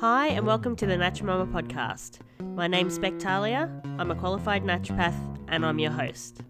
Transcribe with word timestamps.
Hi, 0.00 0.28
and 0.28 0.46
welcome 0.46 0.76
to 0.76 0.86
the 0.86 0.96
Natural 0.96 1.26
Mama 1.38 1.60
podcast. 1.60 2.20
My 2.54 2.68
name's 2.68 2.96
Spectalia. 2.96 3.68
I'm 3.98 4.12
a 4.12 4.14
qualified 4.14 4.62
naturopath, 4.62 5.18
and 5.48 5.66
I'm 5.66 5.80
your 5.80 5.90
host. 5.90 6.40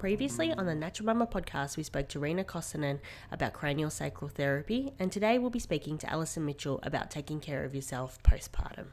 Previously 0.00 0.52
on 0.52 0.66
the 0.66 0.74
Natural 0.74 1.06
Mama 1.06 1.28
podcast, 1.28 1.76
we 1.76 1.84
spoke 1.84 2.08
to 2.08 2.18
Rena 2.18 2.42
Kosonen 2.42 2.98
about 3.30 3.52
cranial 3.52 3.90
sacral 3.90 4.28
therapy, 4.28 4.92
and 4.98 5.12
today 5.12 5.38
we'll 5.38 5.50
be 5.50 5.60
speaking 5.60 5.96
to 5.98 6.10
Alison 6.10 6.44
Mitchell 6.44 6.80
about 6.82 7.12
taking 7.12 7.38
care 7.38 7.62
of 7.64 7.72
yourself 7.72 8.20
postpartum. 8.24 8.86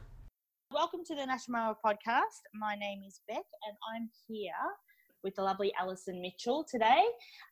Welcome 0.70 1.00
to 1.06 1.16
the 1.16 1.26
Natural 1.26 1.58
Mama 1.58 1.76
podcast. 1.84 2.42
My 2.54 2.76
name 2.76 3.00
is 3.04 3.18
Beck, 3.26 3.46
and 3.66 3.76
I'm 3.92 4.10
here 4.28 4.52
with 5.22 5.34
the 5.34 5.42
lovely 5.42 5.72
Alison 5.80 6.20
Mitchell 6.20 6.64
today. 6.70 7.02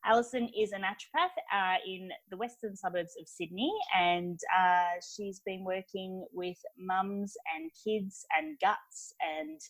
Alison 0.05 0.49
is 0.57 0.73
a 0.73 0.77
naturopath 0.77 1.35
uh, 1.53 1.77
in 1.87 2.09
the 2.31 2.37
western 2.37 2.77
suburbs 2.77 3.15
of 3.21 3.29
Sydney, 3.29 3.73
and 3.99 4.39
uh, 4.57 5.01
she's 5.15 5.41
been 5.45 5.65
working 5.65 6.27
with 6.33 6.59
mums 6.79 7.35
and 7.55 7.71
kids 7.85 8.25
and 8.39 8.59
guts 8.61 9.15
and 9.21 9.61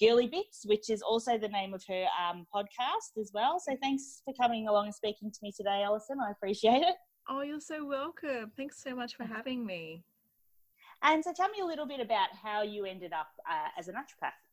girly 0.00 0.26
bits, 0.26 0.64
which 0.66 0.90
is 0.90 1.02
also 1.02 1.38
the 1.38 1.48
name 1.48 1.74
of 1.74 1.82
her 1.88 2.06
um, 2.22 2.46
podcast 2.54 3.20
as 3.20 3.30
well. 3.34 3.58
So 3.60 3.76
thanks 3.82 4.22
for 4.24 4.34
coming 4.34 4.68
along 4.68 4.86
and 4.86 4.94
speaking 4.94 5.30
to 5.30 5.38
me 5.42 5.52
today, 5.56 5.82
Alison. 5.84 6.18
I 6.26 6.30
appreciate 6.30 6.82
it. 6.82 6.96
Oh, 7.28 7.40
you're 7.40 7.60
so 7.60 7.86
welcome. 7.86 8.52
Thanks 8.56 8.82
so 8.82 8.94
much 8.94 9.16
for 9.16 9.24
having 9.24 9.64
me. 9.64 10.04
And 11.02 11.22
so 11.22 11.32
tell 11.34 11.48
me 11.48 11.60
a 11.62 11.66
little 11.66 11.86
bit 11.86 12.00
about 12.00 12.28
how 12.42 12.62
you 12.62 12.84
ended 12.84 13.12
up 13.12 13.28
uh, 13.48 13.68
as 13.78 13.88
a 13.88 13.92
naturopath. 13.92 14.43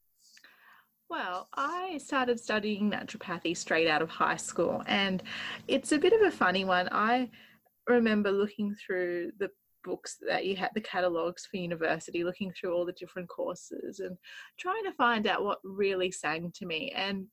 Well, 1.12 1.50
I 1.56 1.98
started 1.98 2.40
studying 2.40 2.90
naturopathy 2.90 3.58
straight 3.58 3.90
out 3.90 4.02
of 4.02 4.10
high 4.10 4.38
school, 4.38 4.82
and 4.88 5.22
it's 5.68 5.92
a 5.92 5.98
bit 5.98 6.14
of 6.14 6.22
a 6.22 6.32
funny 6.32 6.64
one. 6.64 6.88
I 6.90 7.30
remember 7.86 8.32
looking 8.32 8.74
through 8.76 9.34
the 9.38 9.50
books 9.84 10.16
that 10.26 10.46
you 10.46 10.56
had, 10.56 10.70
the 10.74 10.80
catalogues 10.80 11.46
for 11.46 11.58
university, 11.58 12.24
looking 12.24 12.54
through 12.54 12.74
all 12.74 12.86
the 12.86 12.94
different 12.94 13.28
courses 13.28 14.00
and 14.00 14.18
trying 14.58 14.86
to 14.86 14.94
find 14.94 15.28
out 15.28 15.44
what 15.44 15.60
really 15.66 16.12
sang 16.12 16.50
to 16.56 16.66
me. 16.66 16.94
And 16.96 17.28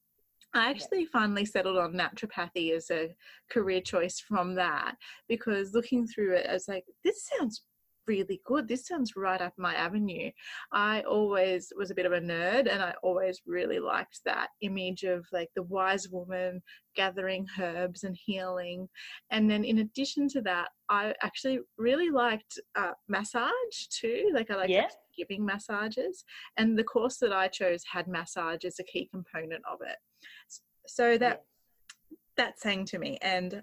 I 0.54 0.70
actually 0.70 1.04
finally 1.04 1.44
settled 1.44 1.78
on 1.78 1.92
naturopathy 1.92 2.72
as 2.72 2.90
a 2.90 3.14
career 3.48 3.80
choice 3.80 4.18
from 4.18 4.56
that 4.56 4.96
because 5.28 5.72
looking 5.72 6.04
through 6.04 6.34
it, 6.34 6.48
I 6.50 6.54
was 6.54 6.66
like, 6.66 6.84
this 7.04 7.28
sounds 7.38 7.62
really 8.08 8.40
good. 8.44 8.66
This 8.66 8.86
sounds 8.86 9.14
right 9.16 9.40
up 9.40 9.52
my 9.56 9.74
avenue. 9.74 10.30
I 10.72 11.02
always 11.02 11.72
was 11.76 11.90
a 11.90 11.94
bit 11.94 12.06
of 12.06 12.12
a 12.12 12.20
nerd 12.20 12.72
and 12.72 12.82
I 12.82 12.94
always 13.02 13.42
really 13.46 13.78
liked 13.78 14.20
that 14.24 14.48
image 14.62 15.04
of 15.04 15.26
like 15.32 15.50
the 15.54 15.62
wise 15.64 16.08
woman 16.08 16.62
gathering 16.96 17.46
herbs 17.60 18.02
and 18.04 18.16
healing. 18.16 18.88
And 19.30 19.48
then 19.48 19.62
in 19.64 19.78
addition 19.78 20.28
to 20.30 20.40
that, 20.42 20.68
I 20.88 21.14
actually 21.22 21.60
really 21.76 22.10
liked 22.10 22.58
uh, 22.74 22.92
massage 23.08 23.52
too. 23.90 24.30
Like 24.34 24.50
I 24.50 24.56
like 24.56 24.70
yeah. 24.70 24.88
giving 25.16 25.44
massages. 25.44 26.24
And 26.56 26.76
the 26.76 26.84
course 26.84 27.18
that 27.18 27.32
I 27.32 27.48
chose 27.48 27.82
had 27.90 28.08
massage 28.08 28.64
as 28.64 28.78
a 28.80 28.84
key 28.84 29.08
component 29.12 29.62
of 29.70 29.78
it. 29.82 29.98
So 30.86 31.18
that 31.18 31.44
yeah. 32.10 32.16
that 32.38 32.58
sang 32.58 32.86
to 32.86 32.98
me 32.98 33.18
and 33.20 33.62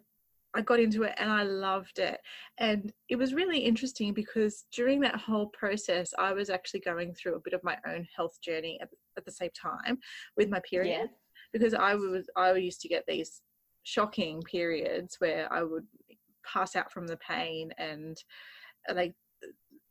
I 0.56 0.61
got 0.61 0.80
into 0.80 1.03
it 1.03 1.14
and 1.17 1.31
I 1.31 1.44
loved 1.44 2.00
it. 2.00 2.20
And 2.58 2.92
it 3.09 3.17
was 3.17 3.34
really 3.34 3.59
interesting 3.59 4.14
because 4.14 4.66
during 4.73 5.02
that 5.02 5.17
whole 5.17 5.47
process, 5.47 6.14
I 6.17 6.34
was 6.34 6.50
actually 6.50 6.80
going 6.80 7.14
through 7.14 7.36
a 7.36 7.42
bit 7.44 7.53
of 7.53 7.64
my 7.64 7.78
own 7.88 8.08
health 8.16 8.39
journey 8.42 8.80
at, 8.81 8.89
at 9.17 9.25
the 9.25 9.31
same 9.31 9.52
time 9.59 9.97
with 10.38 10.50
my 10.50 10.62
period. 10.70 11.02
Yeah. 11.02 11.17
Because 11.52 11.73
I 11.73 11.95
was 11.95 12.30
I 12.36 12.53
used 12.53 12.81
to 12.81 12.88
get 12.88 13.03
these 13.08 13.42
shocking 13.84 14.42
periods 14.42 15.17
where 15.20 15.52
I 15.52 15.64
would 15.64 15.86
pass 16.45 16.75
out 16.75 16.92
from 16.92 17.08
the 17.08 17.17
pain 17.17 17.72
and 17.78 18.17
uh, 18.90 18.94
like 18.96 19.13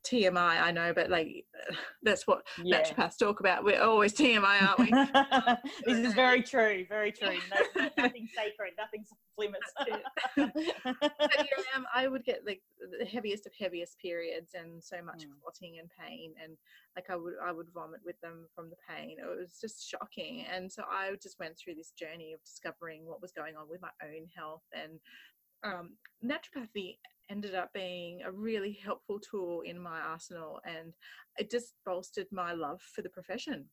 TMI, 0.05 0.61
I 0.61 0.71
know, 0.71 0.93
but 0.93 1.11
like 1.11 1.45
that's 2.03 2.27
what 2.27 2.43
yeah. 2.63 2.83
naturopaths 2.83 3.19
talk 3.19 3.41
about. 3.41 3.65
We're 3.65 3.83
always 3.83 4.13
TMI, 4.15 4.63
aren't 4.63 4.79
we? 4.79 4.91
this 5.87 6.07
is 6.07 6.15
very 6.15 6.43
true, 6.53 6.85
very 6.89 7.13
true. 7.13 7.39
No, 7.51 7.89
nothing 7.99 8.29
sacred, 8.35 8.73
nothing's 8.79 9.09
limits. 9.39 9.73
but 9.77 10.53
here 10.57 11.59
I 11.59 11.77
am. 11.77 11.87
I 11.95 12.09
would 12.09 12.25
get 12.25 12.41
like 12.47 12.63
the 12.99 13.07
heaviest 13.07 13.47
of 13.47 13.53
heaviest 13.59 13.99
periods 13.99 14.53
and 14.55 14.83
so 14.83 14.97
much 15.03 15.25
mm. 15.25 15.31
clotting 15.43 15.79
and 15.79 15.89
pain, 15.99 16.35
and 16.43 16.57
like 16.97 17.11
I 17.11 17.17
would 17.17 17.35
I 17.45 17.53
would 17.53 17.69
vomit 17.73 18.01
with 18.05 18.21
them 18.21 18.47
from 18.55 18.71
the 18.71 18.77
pain. 18.89 19.17
It 19.19 19.39
was 19.39 19.59
just 19.61 19.89
shocking, 19.89 20.45
and 20.53 20.71
so 20.71 20.83
I 20.91 21.11
just 21.23 21.39
went 21.39 21.57
through 21.57 21.75
this 21.75 21.93
journey 21.99 22.33
of 22.33 22.45
discovering 22.45 23.07
what 23.07 23.23
was 23.23 23.33
going 23.33 23.57
on 23.57 23.69
with 23.69 23.81
my 23.81 23.91
own 24.03 24.27
health 24.37 24.63
and 24.73 25.01
um, 25.65 25.97
naturopathy 26.25 26.99
ended 27.31 27.55
up 27.55 27.73
being 27.73 28.23
a 28.23 28.31
really 28.31 28.73
helpful 28.73 29.19
tool 29.19 29.63
in 29.63 29.79
my 29.79 29.99
arsenal 30.01 30.61
and 30.67 30.93
it 31.39 31.51
just 31.51 31.75
bolstered 31.87 32.27
my 32.31 32.53
love 32.53 32.81
for 32.83 33.03
the 33.03 33.09
profession. 33.09 33.65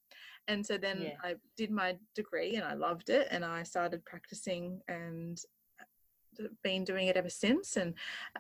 And 0.48 0.66
so 0.66 0.78
then 0.78 1.02
yeah. 1.02 1.16
i 1.24 1.36
did 1.58 1.70
my 1.70 1.98
degree 2.16 2.56
and 2.56 2.64
i 2.64 2.74
loved 2.74 3.10
it 3.10 3.28
and 3.30 3.44
i 3.44 3.64
started 3.64 4.06
practicing 4.06 4.82
and 4.88 5.38
uh, 5.80 6.48
been 6.64 6.84
doing 6.86 7.08
it 7.08 7.18
ever 7.18 7.30
since. 7.30 7.76
And 7.76 7.94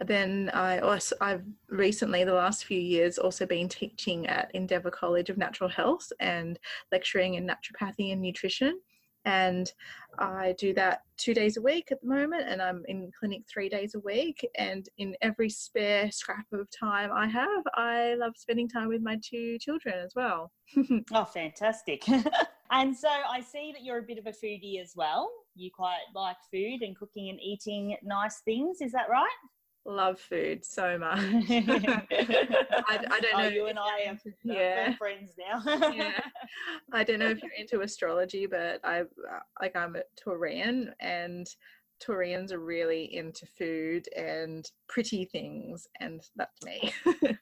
then 0.05 0.49
i 0.53 0.79
also 0.79 1.15
i've 1.19 1.43
recently 1.67 2.23
the 2.23 2.33
last 2.33 2.65
few 2.65 2.79
years 2.79 3.17
also 3.17 3.45
been 3.45 3.67
teaching 3.67 4.27
at 4.27 4.49
endeavour 4.55 4.91
college 4.91 5.29
of 5.29 5.37
natural 5.37 5.69
health 5.69 6.11
and 6.19 6.57
lecturing 6.91 7.35
in 7.35 7.45
naturopathy 7.45 8.13
and 8.13 8.21
nutrition 8.21 8.79
and 9.25 9.71
I 10.19 10.55
do 10.57 10.73
that 10.73 11.01
two 11.17 11.33
days 11.33 11.57
a 11.57 11.61
week 11.61 11.91
at 11.91 12.01
the 12.01 12.07
moment, 12.07 12.43
and 12.47 12.61
I'm 12.61 12.83
in 12.87 13.11
clinic 13.17 13.43
three 13.47 13.69
days 13.69 13.95
a 13.95 13.99
week. 13.99 14.47
And 14.57 14.87
in 14.97 15.15
every 15.21 15.49
spare 15.49 16.11
scrap 16.11 16.45
of 16.51 16.67
time 16.71 17.11
I 17.13 17.27
have, 17.27 17.63
I 17.75 18.15
love 18.15 18.33
spending 18.35 18.67
time 18.67 18.87
with 18.89 19.01
my 19.01 19.19
two 19.23 19.57
children 19.59 19.95
as 20.03 20.13
well. 20.15 20.51
oh, 21.13 21.25
fantastic. 21.25 22.07
and 22.71 22.95
so 22.95 23.09
I 23.09 23.41
see 23.41 23.71
that 23.73 23.83
you're 23.83 23.99
a 23.99 24.03
bit 24.03 24.17
of 24.17 24.27
a 24.27 24.31
foodie 24.31 24.81
as 24.81 24.93
well. 24.95 25.29
You 25.55 25.69
quite 25.73 25.99
like 26.15 26.37
food 26.51 26.81
and 26.81 26.95
cooking 26.97 27.29
and 27.29 27.39
eating 27.41 27.95
nice 28.03 28.41
things, 28.43 28.81
is 28.81 28.91
that 28.93 29.09
right? 29.09 29.29
Love 29.85 30.19
food 30.19 30.65
so 30.65 30.97
much. 30.97 31.19
I, 31.49 32.03
I, 32.89 33.19
don't 33.19 33.33
oh, 33.33 33.37
know. 33.37 33.45
Oh, 33.45 33.47
you 33.47 33.65
and 33.67 33.79
I 33.79 34.05
are 34.07 34.17
yeah. 34.43 34.95
friends 34.95 35.31
now. 35.37 35.61
yeah. 35.91 36.19
I 36.91 37.03
don't 37.03 37.19
know 37.19 37.29
if 37.29 37.41
you're 37.43 37.51
into 37.57 37.81
astrology, 37.81 38.45
but 38.45 38.79
I 38.83 39.03
like 39.61 39.75
I'm 39.75 39.95
a 39.95 40.01
Taurian, 40.19 40.91
and 40.99 41.47
Taurians 42.01 42.51
are 42.51 42.59
really 42.59 43.15
into 43.15 43.45
food 43.57 44.07
and 44.15 44.69
pretty 44.87 45.25
things, 45.25 45.87
and 45.99 46.21
that's 46.35 46.63
me. 46.63 46.93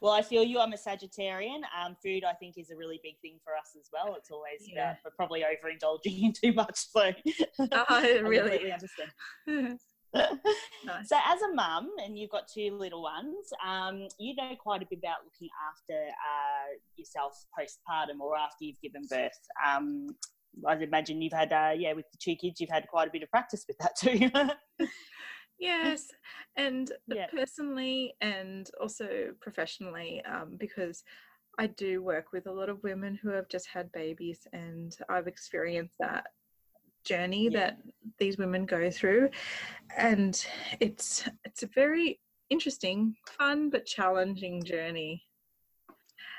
well, 0.00 0.12
I 0.12 0.22
feel 0.22 0.44
you. 0.44 0.60
I'm 0.60 0.72
a 0.72 0.76
Sagittarian. 0.76 1.60
Um, 1.78 1.96
food, 2.02 2.22
I 2.24 2.34
think, 2.34 2.58
is 2.58 2.70
a 2.70 2.76
really 2.76 3.00
big 3.02 3.18
thing 3.20 3.38
for 3.42 3.54
us 3.56 3.74
as 3.78 3.88
well. 3.92 4.14
It's 4.16 4.30
always 4.30 4.62
yeah. 4.66 4.96
uh, 5.06 5.10
probably 5.16 5.42
overindulging 5.42 6.22
in 6.22 6.32
too 6.32 6.52
much. 6.52 6.86
So 6.90 7.12
I 7.72 8.20
really 8.22 8.70
understand 8.72 9.10
nice. 10.14 11.08
So, 11.08 11.16
as 11.26 11.42
a 11.42 11.54
mum, 11.54 11.90
and 12.04 12.18
you've 12.18 12.30
got 12.30 12.48
two 12.48 12.76
little 12.78 13.02
ones, 13.02 13.50
um, 13.66 14.08
you 14.18 14.34
know 14.34 14.54
quite 14.58 14.82
a 14.82 14.86
bit 14.88 15.00
about 15.00 15.18
looking 15.24 15.48
after 15.70 15.94
uh, 15.94 16.76
yourself 16.96 17.32
postpartum 17.58 18.20
or 18.20 18.36
after 18.36 18.64
you've 18.64 18.80
given 18.80 19.02
birth. 19.10 19.38
Um, 19.66 20.08
I'd 20.66 20.82
imagine 20.82 21.22
you've 21.22 21.32
had, 21.32 21.52
uh, 21.52 21.72
yeah, 21.76 21.92
with 21.92 22.06
the 22.10 22.18
two 22.20 22.34
kids, 22.34 22.60
you've 22.60 22.70
had 22.70 22.88
quite 22.88 23.08
a 23.08 23.12
bit 23.12 23.22
of 23.22 23.30
practice 23.30 23.64
with 23.68 23.78
that 23.78 23.96
too. 23.96 24.86
yes, 25.58 26.06
and 26.56 26.90
yeah. 27.06 27.26
personally 27.26 28.14
and 28.20 28.70
also 28.80 29.08
professionally, 29.40 30.22
um, 30.30 30.56
because 30.58 31.02
I 31.58 31.66
do 31.66 32.02
work 32.02 32.26
with 32.32 32.46
a 32.46 32.52
lot 32.52 32.68
of 32.68 32.82
women 32.82 33.18
who 33.20 33.30
have 33.30 33.48
just 33.48 33.68
had 33.68 33.92
babies, 33.92 34.46
and 34.52 34.96
I've 35.08 35.26
experienced 35.26 35.96
that 36.00 36.24
journey 37.04 37.44
yeah. 37.44 37.58
that 37.58 37.78
these 38.18 38.38
women 38.38 38.66
go 38.66 38.90
through. 38.90 39.30
And 39.96 40.44
it's 40.80 41.28
it's 41.44 41.62
a 41.62 41.68
very 41.68 42.20
interesting 42.50 43.14
fun 43.26 43.70
but 43.70 43.86
challenging 43.86 44.62
journey. 44.64 45.22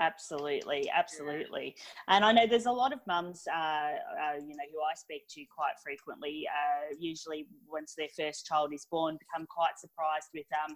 Absolutely 0.02 0.90
absolutely. 0.96 1.76
And 2.08 2.24
i 2.24 2.32
know 2.32 2.48
there's 2.48 2.68
a 2.68 2.72
lot 2.72 2.94
of 2.94 3.00
mums 3.06 3.44
uh, 3.54 3.58
uh, 3.58 4.38
you 4.40 4.56
know 4.56 4.68
who 4.72 4.80
i 4.82 4.96
speak 4.96 5.28
to 5.30 5.44
quite 5.54 5.74
frequently 5.84 6.48
uh, 6.48 6.96
usually 6.98 7.48
once 7.70 7.96
their 7.98 8.08
first 8.18 8.46
child 8.46 8.74
is 8.74 8.88
born 8.90 9.18
become 9.20 9.46
quite 9.48 9.78
surprised 9.78 10.30
with 10.34 10.46
um, 10.64 10.76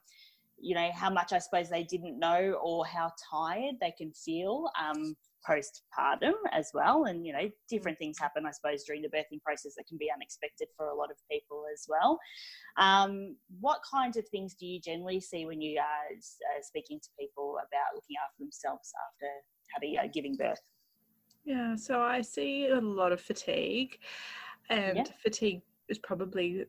you 0.64 0.76
know 0.76 0.90
how 0.96 1.10
much 1.10 1.34
i 1.34 1.40
suppose 1.40 1.70
they 1.70 1.84
didn't 1.84 2.18
know 2.18 2.58
or 2.64 2.86
how 2.86 3.12
tired 3.32 3.76
they 3.82 3.94
can 3.98 4.12
feel 4.14 4.70
um, 4.82 5.16
postpartum 5.48 6.34
as 6.52 6.72
well. 6.74 7.06
And, 7.06 7.26
you 7.26 7.34
know, 7.34 7.50
different 7.70 7.98
things 7.98 8.18
happen, 8.20 8.46
I 8.46 8.52
suppose, 8.52 8.84
during 8.84 9.02
the 9.02 9.10
birthing 9.10 9.42
process 9.42 9.74
that 9.78 9.88
can 9.88 9.98
be 9.98 10.10
unexpected 10.14 10.70
for 10.76 10.88
a 10.88 10.96
lot 10.96 11.12
of 11.12 11.18
people 11.30 11.64
as 11.74 11.86
well. 11.88 12.20
Um, 12.78 13.36
what 13.60 13.80
kinds 13.92 14.18
of 14.18 14.28
things 14.30 14.56
do 14.60 14.66
you 14.66 14.80
generally 14.80 15.20
see 15.20 15.46
when 15.46 15.62
you 15.62 15.80
are 15.80 16.16
uh, 16.16 16.62
speaking 16.62 17.00
to 17.00 17.10
people 17.20 17.58
about 17.58 17.96
looking 17.96 18.16
after 18.24 18.44
themselves 18.44 18.92
after 19.10 19.28
having 19.74 19.98
uh, 19.98 20.10
giving 20.14 20.36
birth? 20.36 20.62
Yeah, 21.46 21.76
so 21.76 22.02
I 22.02 22.22
see 22.22 22.68
a 22.68 22.80
lot 22.80 23.12
of 23.12 23.20
fatigue, 23.20 23.98
and 24.70 24.98
yeah. 24.98 25.04
fatigue 25.22 25.62
is 25.90 26.00
probably 26.00 26.66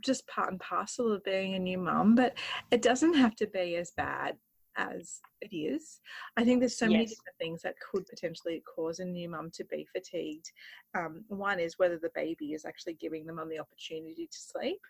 just 0.00 0.26
part 0.26 0.50
and 0.50 0.60
parcel 0.60 1.12
of 1.12 1.24
being 1.24 1.54
a 1.54 1.58
new 1.58 1.78
mum, 1.78 2.14
but 2.14 2.36
it 2.70 2.82
doesn't 2.82 3.14
have 3.14 3.34
to 3.36 3.46
be 3.46 3.76
as 3.76 3.92
bad 3.96 4.36
as 4.76 5.20
it 5.40 5.54
is. 5.56 6.00
I 6.36 6.44
think 6.44 6.60
there's 6.60 6.76
so 6.76 6.86
yes. 6.86 6.92
many 6.92 7.04
different 7.06 7.38
things 7.38 7.62
that 7.62 7.74
could 7.80 8.06
potentially 8.06 8.62
cause 8.74 8.98
a 8.98 9.04
new 9.04 9.28
mum 9.28 9.50
to 9.54 9.64
be 9.64 9.86
fatigued. 9.92 10.50
Um, 10.94 11.24
one 11.28 11.58
is 11.58 11.78
whether 11.78 11.98
the 11.98 12.10
baby 12.14 12.52
is 12.52 12.64
actually 12.64 12.94
giving 12.94 13.26
the 13.26 13.32
mum 13.32 13.48
the 13.48 13.58
opportunity 13.58 14.28
to 14.30 14.38
sleep, 14.38 14.80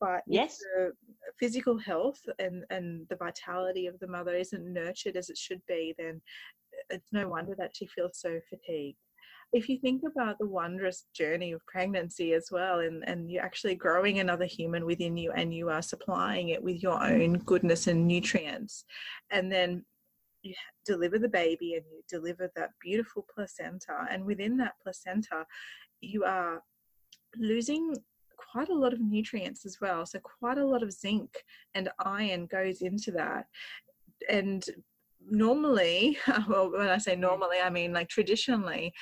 but 0.00 0.22
yes, 0.26 0.58
the 0.58 0.92
physical 1.38 1.78
health 1.78 2.20
and 2.38 2.64
and 2.70 3.06
the 3.08 3.16
vitality 3.16 3.86
of 3.86 3.98
the 4.00 4.08
mother 4.08 4.34
isn't 4.34 4.72
nurtured 4.72 5.16
as 5.16 5.30
it 5.30 5.38
should 5.38 5.62
be, 5.66 5.94
then 5.98 6.20
it's 6.90 7.12
no 7.12 7.28
wonder 7.28 7.54
that 7.56 7.74
she 7.74 7.86
feels 7.86 8.18
so 8.20 8.40
fatigued 8.48 8.98
if 9.52 9.68
you 9.68 9.78
think 9.78 10.02
about 10.04 10.38
the 10.38 10.46
wondrous 10.46 11.06
journey 11.14 11.52
of 11.52 11.64
pregnancy 11.66 12.34
as 12.34 12.48
well, 12.50 12.80
and, 12.80 13.06
and 13.08 13.30
you're 13.30 13.42
actually 13.42 13.74
growing 13.74 14.18
another 14.18 14.44
human 14.44 14.84
within 14.84 15.16
you 15.16 15.32
and 15.32 15.54
you 15.54 15.70
are 15.70 15.82
supplying 15.82 16.50
it 16.50 16.62
with 16.62 16.82
your 16.82 17.02
own 17.02 17.38
goodness 17.38 17.86
and 17.86 18.06
nutrients, 18.06 18.84
and 19.30 19.50
then 19.50 19.84
you 20.42 20.54
deliver 20.84 21.18
the 21.18 21.28
baby 21.28 21.74
and 21.74 21.84
you 21.90 22.02
deliver 22.08 22.50
that 22.56 22.70
beautiful 22.82 23.24
placenta, 23.34 24.06
and 24.10 24.24
within 24.24 24.56
that 24.58 24.74
placenta, 24.82 25.46
you 26.00 26.24
are 26.24 26.62
losing 27.36 27.94
quite 28.36 28.68
a 28.68 28.74
lot 28.74 28.92
of 28.92 29.00
nutrients 29.00 29.64
as 29.64 29.78
well. 29.80 30.04
So, 30.04 30.18
quite 30.20 30.58
a 30.58 30.66
lot 30.66 30.82
of 30.82 30.92
zinc 30.92 31.30
and 31.74 31.88
iron 32.04 32.46
goes 32.46 32.82
into 32.82 33.12
that. 33.12 33.46
And 34.28 34.64
normally, 35.30 36.18
well, 36.48 36.70
when 36.70 36.88
I 36.88 36.98
say 36.98 37.16
mm. 37.16 37.20
normally, 37.20 37.58
I 37.62 37.70
mean 37.70 37.92
like 37.92 38.08
traditionally, 38.08 38.92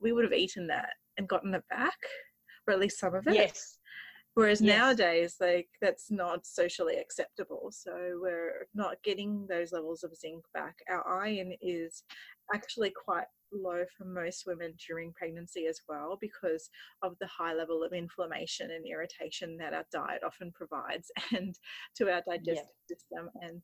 we 0.00 0.12
would 0.12 0.24
have 0.24 0.32
eaten 0.32 0.66
that 0.68 0.90
and 1.18 1.28
gotten 1.28 1.54
it 1.54 1.64
back, 1.70 1.98
or 2.66 2.74
at 2.74 2.80
least 2.80 2.98
some 2.98 3.14
of 3.14 3.26
it. 3.26 3.34
Yes. 3.34 3.78
Whereas 4.34 4.60
yes. 4.60 4.76
nowadays, 4.76 5.36
like 5.40 5.68
that's 5.80 6.10
not 6.10 6.46
socially 6.46 6.96
acceptable. 6.96 7.70
So 7.70 8.18
we're 8.20 8.66
not 8.74 9.02
getting 9.02 9.46
those 9.48 9.72
levels 9.72 10.04
of 10.04 10.14
zinc 10.14 10.44
back. 10.52 10.76
Our 10.90 11.06
iron 11.08 11.54
is 11.62 12.02
actually 12.54 12.92
quite 13.04 13.24
low 13.52 13.84
for 13.96 14.04
most 14.04 14.44
women 14.46 14.74
during 14.86 15.12
pregnancy 15.14 15.66
as 15.66 15.80
well 15.88 16.18
because 16.20 16.68
of 17.02 17.16
the 17.20 17.26
high 17.26 17.54
level 17.54 17.82
of 17.82 17.92
inflammation 17.92 18.70
and 18.70 18.84
irritation 18.86 19.56
that 19.56 19.72
our 19.72 19.84
diet 19.92 20.22
often 20.24 20.52
provides 20.52 21.10
and 21.36 21.54
to 21.96 22.10
our 22.10 22.22
digestive 22.28 22.66
yeah. 22.88 22.96
system 22.96 23.30
and 23.42 23.62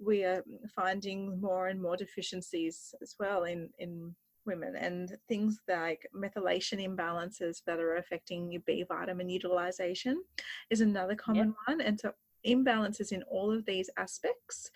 we 0.00 0.24
are 0.24 0.42
finding 0.74 1.40
more 1.40 1.68
and 1.68 1.80
more 1.80 1.96
deficiencies 1.96 2.94
as 3.02 3.14
well 3.18 3.44
in 3.44 3.68
in 3.78 4.14
women 4.46 4.76
and 4.76 5.16
things 5.28 5.60
like 5.68 6.06
methylation 6.14 6.84
imbalances 6.84 7.62
that 7.66 7.80
are 7.80 7.96
affecting 7.96 8.50
your 8.50 8.62
B 8.66 8.84
vitamin 8.86 9.28
utilization 9.28 10.22
is 10.70 10.80
another 10.80 11.14
common 11.14 11.48
yep. 11.48 11.56
one. 11.66 11.80
And 11.80 11.98
so 11.98 12.12
imbalances 12.46 13.12
in 13.12 13.22
all 13.24 13.52
of 13.52 13.64
these 13.64 13.90
aspects 13.96 14.70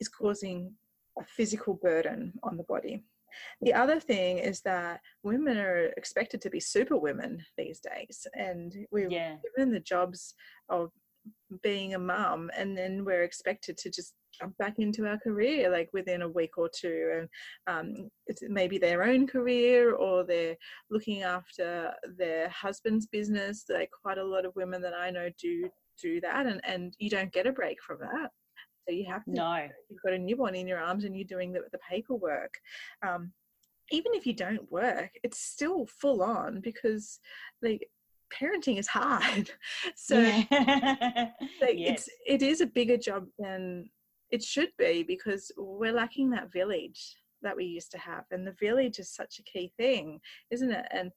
is 0.00 0.08
causing 0.08 0.72
a 1.18 1.24
physical 1.24 1.74
burden 1.74 2.32
on 2.42 2.56
the 2.56 2.64
body. 2.64 3.04
The 3.60 3.74
other 3.74 4.00
thing 4.00 4.38
is 4.38 4.62
that 4.62 5.00
women 5.22 5.58
are 5.58 5.92
expected 5.96 6.40
to 6.42 6.50
be 6.50 6.60
super 6.60 6.96
women 6.96 7.44
these 7.56 7.80
days, 7.80 8.26
and 8.34 8.74
we're 8.90 9.10
yeah. 9.10 9.36
given 9.56 9.70
the 9.70 9.80
jobs 9.80 10.34
of 10.68 10.90
being 11.62 11.94
a 11.94 11.98
mum 11.98 12.50
and 12.56 12.76
then 12.76 13.04
we're 13.04 13.22
expected 13.22 13.76
to 13.78 13.90
just 13.90 14.14
jump 14.38 14.56
back 14.58 14.74
into 14.78 15.06
our 15.06 15.18
career 15.18 15.70
like 15.70 15.88
within 15.92 16.22
a 16.22 16.28
week 16.28 16.58
or 16.58 16.68
two 16.68 17.10
and 17.18 17.28
um, 17.66 18.10
it's 18.26 18.42
maybe 18.48 18.78
their 18.78 19.02
own 19.02 19.26
career 19.26 19.94
or 19.94 20.24
they're 20.24 20.56
looking 20.90 21.22
after 21.22 21.92
their 22.16 22.48
husband's 22.50 23.06
business. 23.06 23.64
Like 23.68 23.90
quite 24.02 24.18
a 24.18 24.24
lot 24.24 24.44
of 24.44 24.54
women 24.56 24.82
that 24.82 24.94
i 24.94 25.10
know 25.10 25.28
do 25.40 25.68
do 26.00 26.20
that 26.20 26.46
and, 26.46 26.60
and 26.64 26.94
you 26.98 27.10
don't 27.10 27.32
get 27.32 27.46
a 27.46 27.52
break 27.52 27.82
from 27.82 27.98
that. 28.00 28.30
So 28.86 28.94
you 28.94 29.06
have 29.10 29.24
to 29.24 29.32
no. 29.32 29.68
you've 29.90 30.02
got 30.02 30.12
a 30.12 30.18
newborn 30.18 30.54
in 30.54 30.68
your 30.68 30.78
arms 30.78 31.04
and 31.04 31.16
you're 31.16 31.24
doing 31.24 31.52
the, 31.52 31.60
the 31.72 31.78
paperwork. 31.90 32.54
Um, 33.06 33.32
even 33.90 34.12
if 34.12 34.26
you 34.26 34.34
don't 34.34 34.70
work 34.70 35.10
it's 35.22 35.40
still 35.40 35.86
full 35.86 36.22
on 36.22 36.60
because 36.60 37.20
like 37.62 37.88
parenting 38.30 38.78
is 38.78 38.88
hard. 38.88 39.50
So 39.96 40.18
yeah. 40.20 40.44
like 41.60 41.78
yes. 41.78 42.08
it's 42.08 42.08
it 42.26 42.42
is 42.42 42.60
a 42.60 42.66
bigger 42.66 42.96
job 42.96 43.26
than 43.38 43.90
it 44.30 44.42
should 44.42 44.70
be 44.78 45.02
because 45.02 45.50
we're 45.56 45.92
lacking 45.92 46.30
that 46.30 46.52
village 46.52 47.16
that 47.42 47.56
we 47.56 47.64
used 47.64 47.90
to 47.92 47.98
have. 47.98 48.24
And 48.30 48.46
the 48.46 48.56
village 48.60 48.98
is 48.98 49.14
such 49.14 49.38
a 49.38 49.42
key 49.42 49.72
thing, 49.76 50.20
isn't 50.50 50.70
it? 50.70 50.86
And 50.90 51.10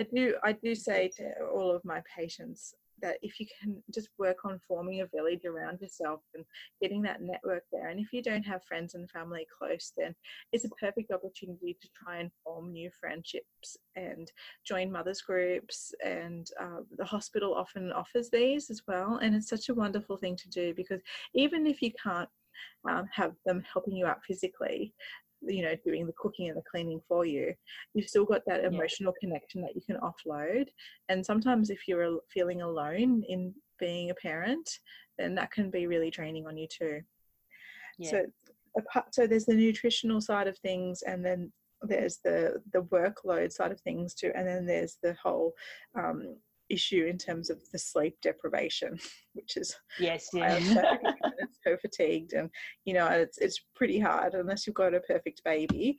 I 0.00 0.06
do 0.14 0.34
I 0.42 0.52
do 0.52 0.74
say 0.74 1.10
to 1.16 1.32
all 1.52 1.70
of 1.70 1.84
my 1.84 2.02
patients, 2.16 2.74
that 3.02 3.18
if 3.22 3.38
you 3.38 3.46
can 3.60 3.82
just 3.92 4.08
work 4.18 4.38
on 4.44 4.60
forming 4.66 5.00
a 5.00 5.06
village 5.06 5.44
around 5.44 5.80
yourself 5.80 6.20
and 6.34 6.44
getting 6.80 7.02
that 7.02 7.20
network 7.20 7.64
there, 7.72 7.88
and 7.88 8.00
if 8.00 8.12
you 8.12 8.22
don't 8.22 8.44
have 8.44 8.64
friends 8.64 8.94
and 8.94 9.10
family 9.10 9.46
close, 9.58 9.92
then 9.96 10.14
it's 10.52 10.64
a 10.64 10.70
perfect 10.80 11.10
opportunity 11.10 11.76
to 11.80 11.88
try 11.96 12.18
and 12.18 12.30
form 12.44 12.72
new 12.72 12.90
friendships 12.98 13.76
and 13.96 14.30
join 14.66 14.90
mothers 14.90 15.20
groups. 15.20 15.92
And 16.04 16.46
uh, 16.60 16.80
the 16.96 17.04
hospital 17.04 17.54
often 17.54 17.92
offers 17.92 18.30
these 18.30 18.70
as 18.70 18.82
well, 18.86 19.18
and 19.22 19.34
it's 19.34 19.48
such 19.48 19.68
a 19.68 19.74
wonderful 19.74 20.16
thing 20.16 20.36
to 20.36 20.48
do 20.48 20.74
because 20.74 21.00
even 21.34 21.66
if 21.66 21.82
you 21.82 21.92
can't 22.02 22.28
um, 22.88 23.08
have 23.12 23.32
them 23.46 23.62
helping 23.72 23.96
you 23.96 24.06
out 24.06 24.24
physically, 24.26 24.94
you 25.46 25.62
know 25.62 25.74
doing 25.84 26.06
the 26.06 26.12
cooking 26.16 26.48
and 26.48 26.56
the 26.56 26.62
cleaning 26.70 27.00
for 27.08 27.24
you 27.24 27.52
you've 27.94 28.08
still 28.08 28.24
got 28.24 28.42
that 28.46 28.64
emotional 28.64 29.12
yeah. 29.20 29.28
connection 29.28 29.60
that 29.60 29.74
you 29.74 29.82
can 29.82 29.98
offload 30.00 30.66
and 31.08 31.24
sometimes 31.24 31.70
if 31.70 31.86
you're 31.86 32.18
feeling 32.32 32.62
alone 32.62 33.22
in 33.28 33.54
being 33.78 34.10
a 34.10 34.14
parent 34.14 34.68
then 35.18 35.34
that 35.34 35.50
can 35.50 35.70
be 35.70 35.86
really 35.86 36.10
draining 36.10 36.46
on 36.46 36.56
you 36.56 36.66
too 36.66 37.00
yeah. 37.98 38.10
so 38.10 38.24
apart, 38.78 39.14
so 39.14 39.26
there's 39.26 39.46
the 39.46 39.54
nutritional 39.54 40.20
side 40.20 40.46
of 40.46 40.56
things 40.58 41.02
and 41.02 41.24
then 41.24 41.52
there's 41.82 42.18
the 42.24 42.62
the 42.72 42.82
workload 42.84 43.52
side 43.52 43.72
of 43.72 43.80
things 43.80 44.14
too 44.14 44.30
and 44.36 44.46
then 44.46 44.64
there's 44.64 44.98
the 45.02 45.14
whole 45.22 45.52
um, 45.98 46.36
issue 46.72 47.06
in 47.08 47.18
terms 47.18 47.50
of 47.50 47.58
the 47.70 47.78
sleep 47.78 48.16
deprivation, 48.22 48.98
which 49.34 49.56
is 49.56 49.76
yes, 50.00 50.28
yeah. 50.32 50.58
so 51.64 51.76
fatigued, 51.76 52.32
and 52.32 52.50
you 52.84 52.94
know 52.94 53.06
it's 53.08 53.38
it's 53.38 53.60
pretty 53.74 53.98
hard 53.98 54.34
unless 54.34 54.66
you've 54.66 54.76
got 54.76 54.94
a 54.94 55.00
perfect 55.00 55.42
baby. 55.44 55.96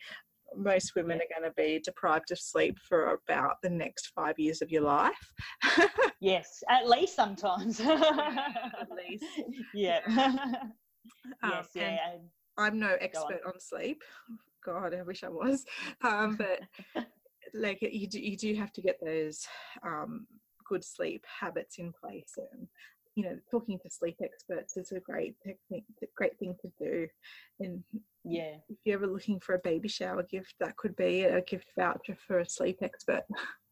Most 0.56 0.94
women 0.96 1.20
are 1.20 1.40
going 1.40 1.50
to 1.50 1.56
be 1.56 1.82
deprived 1.84 2.32
of 2.32 2.38
sleep 2.38 2.78
for 2.88 3.20
about 3.28 3.56
the 3.64 3.70
next 3.72 4.12
five 4.16 4.38
years 4.38 4.62
of 4.62 4.70
your 4.70 4.84
life. 4.84 5.32
yes, 6.22 6.64
at 6.70 6.88
least 6.88 7.16
sometimes. 7.16 7.80
at 7.80 8.88
least, 8.92 9.26
yeah. 9.74 10.00
Um, 11.42 11.52
yes, 11.52 11.70
yeah. 11.74 11.98
I'm 12.58 12.80
no 12.80 12.96
expert 13.02 13.42
on. 13.46 13.54
on 13.54 13.60
sleep. 13.60 14.04
God, 14.64 14.94
I 14.94 15.02
wish 15.02 15.24
I 15.24 15.30
was. 15.30 15.66
Um, 16.04 16.38
but 16.38 16.62
like 17.54 17.80
you 17.82 18.08
do, 18.08 18.20
you 18.20 18.38
do 18.38 18.56
have 18.56 18.72
to 18.74 18.82
get 18.82 18.98
those 19.04 19.46
um, 19.86 20.28
good 20.66 20.84
sleep 20.84 21.26
habits 21.40 21.78
in 21.80 21.92
place 21.92 22.38
and 22.38 22.68
you 23.16 23.24
know 23.24 23.38
talking 23.52 23.80
to 23.80 23.90
sleep 23.90 24.18
experts 24.24 24.78
is 24.78 24.92
a 24.92 25.00
great 25.00 25.36
technique 25.46 25.86
great 26.16 26.38
thing 26.40 26.56
to 26.62 26.72
do. 26.80 27.08
And 27.60 27.84
yeah. 28.24 28.56
if 28.70 28.78
you're 28.84 28.96
ever 28.96 29.08
looking 29.08 29.40
for 29.40 29.56
a 29.56 29.60
baby 29.64 29.90
shower 29.90 30.24
gift 30.24 30.56
that 30.60 30.78
could 30.78 30.96
be 30.96 31.24
a 31.24 31.42
gift 31.42 31.72
voucher 31.78 32.18
for 32.28 32.40
a 32.40 32.50
sleep 32.50 32.80
expert 32.82 33.24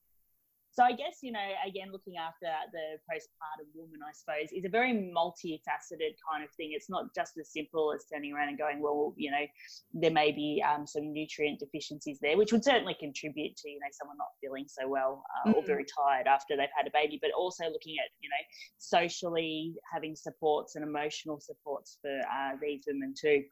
So 0.74 0.84
I 0.84 0.94
guess, 0.94 1.20
you 1.22 1.34
know, 1.34 1.48
again, 1.68 1.92
looking 1.92 2.16
after 2.16 2.48
the 2.72 2.98
postpartum 3.04 3.68
woman, 3.76 4.00
I 4.08 4.14
suppose, 4.14 4.52
is 4.54 4.64
a 4.64 4.70
very 4.70 4.94
multifaceted 4.94 6.16
kind 6.24 6.44
of 6.44 6.52
thing. 6.56 6.72
It's 6.72 6.90
not 6.90 7.14
just 7.14 7.38
as 7.38 7.52
simple 7.52 7.92
as 7.94 8.06
turning 8.12 8.34
around 8.34 8.50
and 8.50 8.58
going, 8.58 8.82
well, 8.82 9.14
you 9.18 9.32
know, 9.32 9.46
there 9.94 10.12
may 10.12 10.32
be 10.32 10.64
um, 10.66 10.88
some 10.88 11.12
nutrient 11.12 11.60
deficiencies 11.60 12.20
there, 12.22 12.38
which 12.38 12.54
would 12.54 12.64
certainly 12.64 12.96
contribute 12.98 13.58
to, 13.58 13.70
you 13.70 13.80
know, 13.80 13.92
someone 13.92 14.18
not 14.18 14.32
feeling 14.40 14.66
so 14.68 14.88
well 14.88 15.24
uh, 15.46 15.50
mm-hmm. 15.50 15.60
or 15.60 15.66
very 15.66 15.84
tired 15.86 16.28
after 16.28 16.56
they've 16.56 16.76
had 16.76 16.88
a 16.88 16.92
baby, 16.94 17.20
but 17.22 17.32
also 17.38 17.66
looking 17.66 17.96
at, 18.00 18.10
you 18.22 18.30
know, 18.30 18.44
socially 18.78 19.74
having 19.92 20.16
supports 20.16 20.76
and 20.76 20.86
emotional 20.86 21.42
supports 21.42 21.98
for 22.02 22.18
uh, 22.32 22.56
these 22.62 22.84
women 22.88 23.14
too 23.20 23.44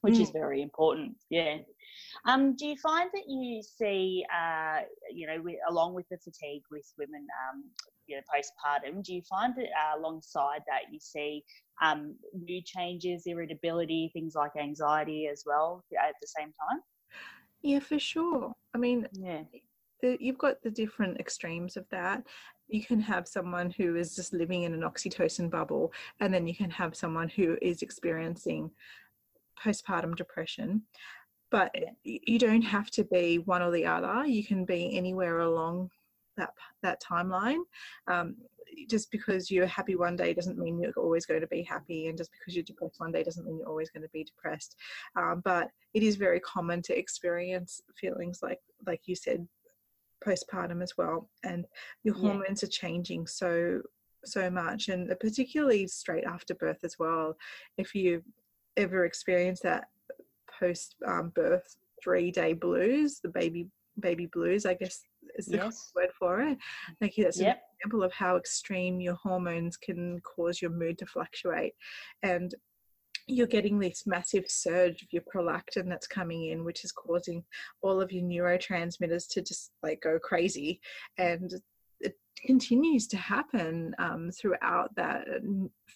which 0.00 0.14
mm. 0.14 0.20
is 0.22 0.30
very 0.30 0.62
important. 0.62 1.16
Yeah. 1.30 1.58
Um, 2.26 2.56
do 2.56 2.66
you 2.66 2.76
find 2.76 3.10
that 3.12 3.24
you 3.28 3.62
see, 3.62 4.24
uh, 4.34 4.80
you 5.12 5.26
know, 5.26 5.40
with, 5.42 5.56
along 5.68 5.94
with 5.94 6.06
the 6.10 6.18
fatigue 6.18 6.62
with 6.70 6.86
women, 6.98 7.26
um, 7.48 7.64
you 8.06 8.16
know, 8.16 8.22
postpartum, 8.32 9.02
do 9.02 9.14
you 9.14 9.22
find 9.28 9.54
that 9.56 9.64
uh, 9.66 9.98
alongside 9.98 10.60
that 10.66 10.92
you 10.92 10.98
see 11.00 11.44
um, 11.82 12.16
mood 12.34 12.64
changes, 12.64 13.24
irritability, 13.26 14.10
things 14.12 14.34
like 14.34 14.52
anxiety 14.60 15.28
as 15.30 15.42
well 15.46 15.84
at 15.98 16.14
the 16.20 16.26
same 16.26 16.48
time? 16.48 16.80
Yeah, 17.62 17.80
for 17.80 17.98
sure. 17.98 18.52
I 18.74 18.78
mean, 18.78 19.08
yeah. 19.12 19.42
The, 20.02 20.18
you've 20.20 20.38
got 20.38 20.62
the 20.62 20.70
different 20.70 21.18
extremes 21.18 21.76
of 21.76 21.86
that. 21.90 22.22
You 22.68 22.84
can 22.84 23.00
have 23.00 23.26
someone 23.26 23.70
who 23.70 23.96
is 23.96 24.14
just 24.14 24.32
living 24.32 24.64
in 24.64 24.74
an 24.74 24.80
oxytocin 24.80 25.50
bubble, 25.50 25.92
and 26.20 26.32
then 26.32 26.46
you 26.46 26.54
can 26.54 26.70
have 26.70 26.94
someone 26.94 27.28
who 27.28 27.56
is 27.62 27.80
experiencing 27.80 28.70
postpartum 29.62 30.16
depression 30.16 30.82
but 31.50 31.74
you 32.02 32.38
don't 32.38 32.62
have 32.62 32.90
to 32.90 33.04
be 33.04 33.38
one 33.38 33.62
or 33.62 33.70
the 33.70 33.86
other 33.86 34.26
you 34.26 34.44
can 34.44 34.64
be 34.64 34.96
anywhere 34.96 35.40
along 35.40 35.90
that 36.36 36.50
that 36.82 37.00
timeline 37.02 37.60
um, 38.08 38.36
just 38.88 39.10
because 39.10 39.50
you're 39.50 39.66
happy 39.66 39.94
one 39.94 40.16
day 40.16 40.34
doesn't 40.34 40.58
mean 40.58 40.78
you're 40.80 40.92
always 40.96 41.26
going 41.26 41.40
to 41.40 41.46
be 41.46 41.62
happy, 41.62 42.08
and 42.08 42.18
just 42.18 42.30
because 42.32 42.54
you're 42.54 42.64
depressed 42.64 42.98
one 42.98 43.12
day 43.12 43.22
doesn't 43.22 43.46
mean 43.46 43.58
you're 43.58 43.68
always 43.68 43.90
going 43.90 44.02
to 44.02 44.08
be 44.12 44.24
depressed. 44.24 44.76
Um, 45.16 45.42
but 45.44 45.68
it 45.92 46.02
is 46.02 46.16
very 46.16 46.40
common 46.40 46.82
to 46.82 46.98
experience 46.98 47.80
feelings 47.96 48.40
like, 48.42 48.60
like 48.86 49.02
you 49.06 49.14
said, 49.14 49.46
postpartum 50.26 50.82
as 50.82 50.94
well, 50.96 51.28
and 51.44 51.66
your 52.02 52.14
Yeah. 52.16 52.20
hormones 52.22 52.62
are 52.62 52.68
changing 52.68 53.26
so 53.26 53.82
so 54.24 54.48
much, 54.48 54.88
and 54.88 55.14
particularly 55.20 55.86
straight 55.86 56.24
after 56.24 56.54
birth 56.54 56.82
as 56.82 56.98
well. 56.98 57.36
If 57.76 57.94
you 57.94 58.22
ever 58.76 59.04
experienced 59.04 59.62
that 59.62 59.88
post 60.58 60.96
um, 61.06 61.32
birth 61.34 61.76
three 62.02 62.30
day 62.30 62.52
blues, 62.52 63.20
the 63.22 63.28
baby 63.28 63.68
baby 64.00 64.26
blues, 64.26 64.66
I 64.66 64.74
guess 64.74 65.02
is 65.36 65.46
the 65.46 65.56
Yes. 65.56 65.92
word 65.94 66.10
for 66.18 66.40
it. 66.40 66.58
Like 67.00 67.14
that's 67.16 67.40
an 67.40 67.54
example 67.78 68.02
of 68.02 68.12
how 68.12 68.36
extreme 68.36 69.00
your 69.00 69.14
hormones 69.14 69.76
can 69.76 70.20
cause 70.20 70.60
your 70.60 70.70
mood 70.70 70.98
to 70.98 71.06
fluctuate, 71.06 71.74
and 72.22 72.54
you're 73.26 73.46
getting 73.46 73.78
this 73.78 74.06
massive 74.06 74.44
surge 74.48 75.00
of 75.02 75.08
your 75.10 75.22
prolactin 75.22 75.88
that's 75.88 76.06
coming 76.06 76.46
in, 76.46 76.64
which 76.64 76.84
is 76.84 76.92
causing 76.92 77.42
all 77.80 78.00
of 78.00 78.12
your 78.12 78.24
neurotransmitters 78.24 79.26
to 79.30 79.40
just 79.40 79.70
like 79.82 80.02
go 80.02 80.18
crazy, 80.18 80.80
and 81.18 81.54
continues 82.36 83.06
to 83.08 83.16
happen 83.16 83.94
um, 83.98 84.30
throughout 84.30 84.94
that 84.96 85.26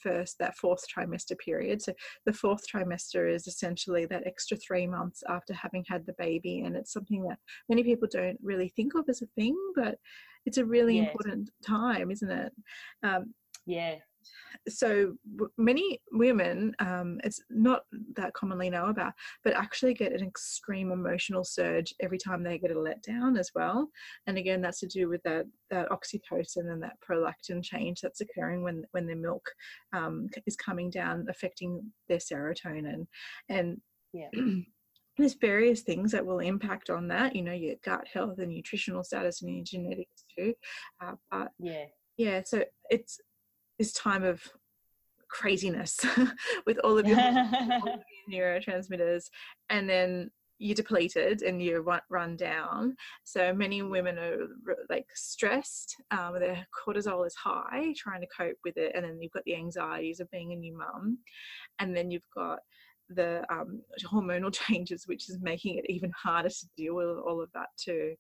first 0.03 0.39
that 0.39 0.57
fourth 0.57 0.85
trimester 0.89 1.37
period 1.39 1.83
so 1.83 1.93
the 2.27 2.33
fourth 2.33 2.63
trimester 2.73 3.33
is 3.33 3.47
essentially 3.47 4.07
that 4.07 4.27
extra 4.27 4.57
three 4.57 4.87
months 4.87 5.23
after 5.29 5.53
having 5.53 5.85
had 5.89 6.07
the 6.07 6.15
baby 6.19 6.61
and 6.61 6.77
it's 6.77 6.93
something 6.93 7.23
that 7.23 7.39
many 7.69 7.83
people 7.83 8.09
don't 8.11 8.39
really 8.43 8.69
think 8.69 8.95
of 8.95 9.05
as 9.09 9.23
a 9.23 9.27
thing 9.35 9.57
but 9.75 9.97
it's 10.47 10.59
a 10.59 10.65
really 10.65 10.99
Yes. 10.99 11.09
important 11.09 11.51
time 11.67 12.11
isn't 12.11 12.31
it 12.31 12.53
um, 13.03 13.35
Yeah. 13.67 13.97
So 14.69 15.15
many 15.57 16.01
women 16.13 16.75
um, 16.79 17.21
it's 17.25 17.41
not 17.51 17.83
that 18.17 18.35
commonly 18.35 18.71
know 18.71 18.87
about 18.87 19.13
but 19.45 19.55
actually 19.55 19.95
get 19.95 20.13
an 20.13 20.27
extreme 20.27 20.91
emotional 20.93 21.45
surge 21.45 21.95
every 22.01 22.19
time 22.19 22.43
they 22.43 22.59
get 22.59 22.71
a 22.71 22.75
letdown 22.75 23.39
as 23.39 23.51
well 23.55 23.89
and 24.27 24.39
again 24.39 24.61
that's 24.61 24.81
to 24.81 24.87
do 24.87 25.09
with 25.09 25.23
that 25.23 25.47
that 25.71 25.89
oxytocin 25.91 26.71
and 26.73 26.83
that 26.83 26.97
prolactin 27.07 27.63
change 27.63 28.01
that's 28.01 28.21
occurring 28.21 28.63
when 28.63 28.85
when 28.93 29.07
their 29.07 29.17
milk 29.17 29.49
um, 29.93 30.29
is 30.47 30.57
coming 30.57 30.91
down 30.91 31.27
affecting 31.29 31.83
their 32.09 32.19
serotonin 32.19 33.07
and 33.49 33.81
Yeah. 34.13 34.29
there's 35.19 35.35
various 35.35 35.83
things 35.83 36.13
that 36.13 36.25
will 36.25 36.39
impact 36.39 36.91
on 36.91 37.09
that 37.09 37.35
you 37.35 37.43
know 37.43 37.53
your 37.53 37.75
gut 37.85 38.07
health 38.13 38.39
and 38.39 38.51
nutritional 38.51 39.03
status 39.03 39.43
and 39.43 39.55
your 39.55 39.65
genetics 39.65 40.25
too 40.37 40.55
uh, 41.03 41.15
but 41.31 41.51
Yeah. 41.59 41.87
yeah 42.17 42.43
so 42.45 42.65
it's 42.91 43.21
this 43.79 43.93
time 43.93 44.25
of 44.25 44.43
craziness 45.29 45.99
with 46.67 46.79
all 46.79 46.99
of 46.99 47.07
your 47.07 47.19
all 47.19 47.89
of 47.95 48.01
your 48.29 48.61
neurotransmitters 48.61 49.25
and 49.71 49.89
then 49.89 50.31
you're 50.61 50.75
depleted 50.75 51.43
and 51.43 51.63
you're 51.63 51.83
run, 51.83 52.01
run 52.11 52.37
down. 52.37 52.97
So 53.23 53.55
many 53.55 53.81
women 53.83 54.19
are 54.19 54.49
like 54.91 55.07
stressed 55.15 55.95
um, 56.11 56.35
their 56.41 56.67
cortisol 56.77 57.27
is 57.27 57.35
high 57.37 57.95
trying 57.97 58.21
to 58.23 58.27
cope 58.37 58.57
with 58.65 58.77
it 58.77 58.93
and 58.95 59.05
then 59.05 59.23
you've 59.23 59.33
got 59.33 59.45
the 59.45 59.55
anxieties 59.55 60.19
of 60.19 60.31
being 60.31 60.53
a 60.53 60.57
new 60.57 60.77
mum. 60.77 61.19
And 61.79 61.97
then 61.97 62.11
you've 62.11 62.29
got 62.35 62.59
the 63.09 63.45
um, 63.51 63.83
hormonal 64.05 64.53
changes 64.67 65.07
which 65.07 65.29
is 65.29 65.39
making 65.41 65.79
it 65.79 65.87
even 65.89 66.11
harder 66.11 66.49
to 66.49 66.67
deal 66.77 66.95
with 66.95 67.07
all 67.07 67.41
of 67.41 67.51
that 67.55 67.69
too 67.79 68.15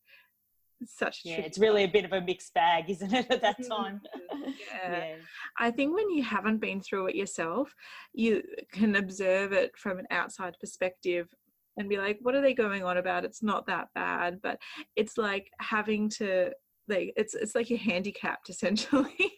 such 0.86 1.22
Yeah. 1.24 1.40
It's 1.40 1.58
really 1.58 1.84
a 1.84 1.88
bit 1.88 2.04
of 2.04 2.12
a 2.12 2.20
mixed 2.20 2.54
bag, 2.54 2.84
isn't 2.90 3.12
it, 3.12 3.30
at 3.30 3.42
that 3.42 3.56
time? 3.68 4.00
Mm-hmm. 4.32 4.50
yeah. 4.82 4.98
yeah. 4.98 5.14
I 5.58 5.70
think 5.70 5.94
when 5.94 6.10
you 6.10 6.22
haven't 6.22 6.58
been 6.58 6.80
through 6.80 7.08
it 7.08 7.14
yourself, 7.14 7.74
you 8.12 8.42
can 8.72 8.96
observe 8.96 9.52
it 9.52 9.72
from 9.76 9.98
an 9.98 10.06
outside 10.10 10.56
perspective 10.60 11.28
and 11.76 11.88
be 11.88 11.96
like, 11.96 12.18
what 12.22 12.34
are 12.34 12.42
they 12.42 12.54
going 12.54 12.84
on 12.84 12.96
about? 12.96 13.24
It's 13.24 13.42
not 13.42 13.66
that 13.66 13.88
bad. 13.94 14.40
But 14.42 14.58
it's 14.96 15.16
like 15.16 15.48
having 15.60 16.08
to 16.10 16.50
like 16.88 17.12
it's 17.16 17.34
it's 17.34 17.54
like 17.54 17.70
you're 17.70 17.78
handicapped 17.78 18.48
essentially. 18.50 19.32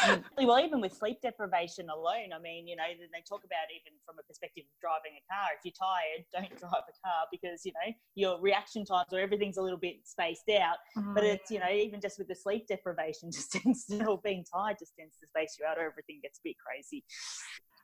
Mm. 0.00 0.24
Well, 0.46 0.58
even 0.60 0.80
with 0.80 0.92
sleep 0.92 1.18
deprivation 1.22 1.88
alone, 1.90 2.32
I 2.34 2.38
mean, 2.38 2.66
you 2.66 2.76
know, 2.76 2.84
they 2.88 3.22
talk 3.28 3.44
about 3.44 3.68
even 3.70 3.98
from 4.06 4.16
a 4.18 4.22
perspective 4.22 4.64
of 4.64 4.80
driving 4.80 5.18
a 5.18 5.24
car. 5.32 5.48
If 5.56 5.64
you're 5.64 5.76
tired, 5.76 6.24
don't 6.32 6.58
drive 6.58 6.84
a 6.88 6.96
car 7.06 7.26
because, 7.30 7.64
you 7.64 7.72
know, 7.72 7.92
your 8.14 8.40
reaction 8.40 8.84
times 8.84 9.12
or 9.12 9.20
everything's 9.20 9.56
a 9.58 9.62
little 9.62 9.78
bit 9.78 9.96
spaced 10.04 10.48
out. 10.50 10.78
But 11.14 11.24
Oh, 11.24 11.26
it's, 11.26 11.50
you 11.50 11.58
know, 11.58 11.70
even 11.70 12.00
just 12.00 12.18
with 12.18 12.28
the 12.28 12.34
sleep 12.34 12.66
deprivation, 12.68 13.30
just 13.32 13.52
tends 13.52 13.84
to, 13.86 14.04
or 14.06 14.20
being 14.22 14.44
tired 14.44 14.76
just 14.78 14.94
tends 14.98 15.16
to 15.20 15.26
space 15.26 15.56
you 15.58 15.66
out 15.66 15.78
or 15.78 15.82
everything 15.86 16.20
gets 16.22 16.38
a 16.38 16.42
bit 16.44 16.56
crazy. 16.64 17.04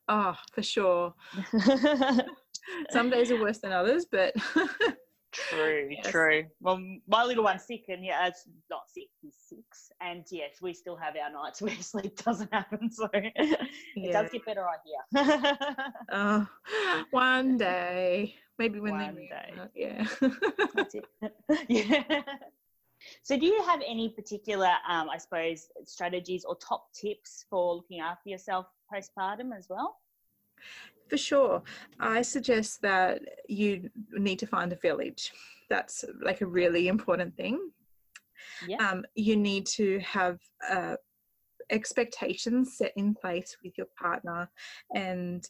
oh, 0.09 0.37
for 0.53 0.63
sure. 0.63 1.15
Some 2.91 3.11
days 3.11 3.31
are 3.31 3.41
worse 3.41 3.59
than 3.59 3.73
others, 3.73 4.07
but 4.11 4.35
True, 5.51 5.89
Yes. 5.91 6.11
true. 6.11 6.45
Well, 6.61 6.81
my 7.07 7.25
little 7.25 7.45
one's 7.45 7.65
sick, 7.65 7.85
and 7.89 8.05
yeah, 8.05 8.27
it's 8.27 8.45
not 8.71 8.83
sick. 8.89 9.09
He's 9.23 9.37
six, 9.49 9.91
and 10.01 10.25
yes, 10.31 10.57
we 10.63 10.73
still 10.75 10.97
have 10.97 11.15
our 11.17 11.31
nights 11.31 11.61
where 11.63 11.75
sleep 11.77 12.17
doesn't 12.23 12.53
happen. 12.53 12.91
So 12.91 13.09
it 13.15 13.59
Yeah. 13.95 14.23
does 14.23 14.31
get 14.31 14.45
better, 14.47 14.67
I 14.67 14.77
hear. 14.85 15.93
oh, 16.13 16.49
one 17.11 17.57
day, 17.59 18.35
maybe 18.59 18.81
when 18.81 18.93
One 18.93 19.15
they 19.17 19.29
day. 19.29 19.55
out, 19.61 19.71
yeah. 19.75 20.07
That's 20.75 20.95
it. 20.95 21.05
yeah. 21.69 22.23
So, 23.23 23.39
do 23.39 23.45
you 23.47 23.63
have 23.65 23.83
any 23.87 24.09
particular, 24.09 24.71
um, 24.89 25.11
I 25.11 25.19
suppose, 25.19 25.69
strategies 25.85 26.45
or 26.45 26.57
top 26.57 26.93
tips 26.93 27.45
for 27.51 27.75
looking 27.77 28.01
after 28.01 28.31
yourself 28.31 28.67
postpartum 28.93 29.57
as 29.57 29.67
well? 29.69 29.99
For 31.09 31.17
sure. 31.17 31.63
I 32.01 32.23
suggest 32.23 32.83
that 32.83 33.23
you 33.49 33.91
need 34.13 34.39
to 34.41 34.47
find 34.47 34.73
a 34.73 34.77
village. 34.77 35.33
That's 35.71 36.05
like 36.21 36.41
a 36.41 36.47
really 36.47 36.89
important 36.89 37.37
thing. 37.37 37.71
Yeah. 38.67 38.77
Um, 38.79 39.05
you 39.15 39.37
need 39.37 39.67
to 39.67 39.99
have 40.01 40.39
uh, 40.69 40.97
expectations 41.71 42.77
set 42.77 42.93
in 42.97 43.15
place 43.15 43.57
with 43.63 43.77
your 43.77 43.89
partner 43.99 44.49
and 44.95 45.47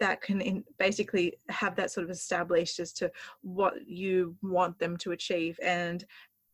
that 0.00 0.20
can 0.20 0.40
in, 0.40 0.64
basically 0.78 1.34
have 1.48 1.74
that 1.76 1.90
sort 1.90 2.04
of 2.04 2.10
established 2.10 2.78
as 2.78 2.92
to 2.92 3.10
what 3.42 3.74
you 3.86 4.36
want 4.42 4.78
them 4.78 4.96
to 4.96 5.12
achieve 5.12 5.58
and 5.62 6.04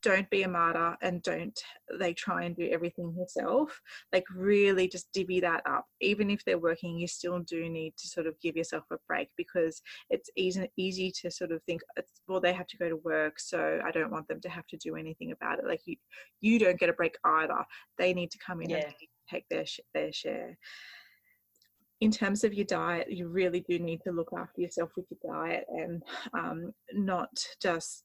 don't 0.05 0.29
be 0.29 0.43
a 0.43 0.49
martyr 0.49 0.95
and 1.01 1.23
don't 1.23 1.59
they 1.99 2.13
try 2.13 2.45
and 2.45 2.55
do 2.55 2.69
everything 2.71 3.15
yourself 3.17 3.81
like 4.13 4.25
really 4.37 4.87
just 4.87 5.11
divvy 5.13 5.41
that 5.41 5.63
up. 5.67 5.87
Even 6.03 6.29
if 6.31 6.45
they're 6.45 6.59
working 6.59 6.99
you 6.99 7.09
still 7.09 7.39
do 7.41 7.71
need 7.71 7.95
to 7.97 8.07
sort 8.07 8.27
of 8.27 8.39
give 8.41 8.55
yourself 8.55 8.85
a 8.93 8.97
break 9.09 9.29
because 9.39 9.81
it's 10.11 10.29
easy 10.37 10.71
easy 10.77 11.11
to 11.23 11.31
sort 11.31 11.53
of 11.53 11.63
think 11.63 11.81
it's, 11.97 12.13
well 12.29 12.41
they 12.41 12.53
have 12.53 12.67
to 12.67 12.77
go 12.77 12.89
to 12.89 12.97
work 12.97 13.41
so 13.41 13.81
i 13.85 13.91
don't 13.91 14.11
want 14.11 14.29
them 14.29 14.41
to 14.43 14.49
have 14.51 14.67
to 14.67 14.77
do 14.77 14.95
anything 14.95 15.33
about 15.33 15.59
it. 15.59 15.67
Like 15.67 15.81
you 15.87 15.97
you 16.43 16.59
don't 16.59 16.79
get 16.79 16.91
a 16.91 16.93
break 16.93 17.17
either. 17.25 17.65
They 17.97 18.13
need 18.13 18.31
to 18.33 18.39
come 18.47 18.61
in 18.61 18.73
and 18.73 18.85
take 19.31 19.47
their 19.49 19.65
their 19.95 20.13
share. 20.13 20.59
In 22.03 22.11
terms 22.11 22.45
of 22.45 22.53
your 22.53 22.67
diet 22.67 23.11
you 23.11 23.29
really 23.29 23.65
do 23.67 23.79
need 23.79 24.03
to 24.03 24.13
look 24.13 24.33
after 24.37 24.61
yourself 24.61 24.91
with 24.97 25.07
your 25.11 25.35
diet 25.35 25.65
and 25.71 26.03
um, 26.35 26.73
not 26.93 27.31
just 27.63 28.05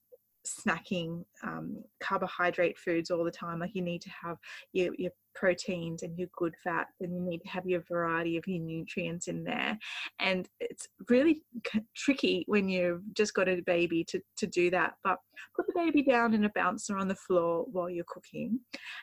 snacking 0.50 1.24
um, 1.44 1.84
carbohydrate 2.02 2.78
foods 2.78 3.12
all 3.12 3.24
the 3.24 3.32
time 3.32 3.60
like 3.60 3.76
you 3.76 3.82
need 3.82 4.02
to 4.02 4.10
have 4.10 4.38
your, 4.74 4.94
your 4.98 5.12
proteins 5.36 6.04
and 6.04 6.18
your 6.18 6.28
good 6.36 6.54
fats 6.64 7.02
and 7.02 7.14
you 7.14 7.22
need 7.22 7.40
to 7.40 7.48
have 7.48 7.66
your 7.66 7.82
variety 7.82 8.38
of 8.38 8.48
your 8.48 8.60
nutrients 8.60 9.28
in 9.28 9.44
there. 9.44 9.78
And 10.20 10.48
it's 10.60 10.88
really 11.08 11.42
c- 11.72 11.82
tricky 11.96 12.44
when 12.48 12.68
you've 12.68 13.02
just 13.14 13.34
got 13.34 13.48
a 13.48 13.62
baby 13.62 14.04
to, 14.06 14.20
to 14.38 14.48
do 14.48 14.70
that 14.72 14.96
but 15.04 15.18
put 15.56 15.68
the 15.68 15.74
baby 15.76 16.04
down 16.04 16.34
in 16.34 16.46
a 16.46 16.52
bouncer 16.56 16.98
on 16.98 17.08
the 17.08 17.16
floor 17.16 17.66
while 17.72 17.90
you're 17.90 18.06
cooking 18.08 18.60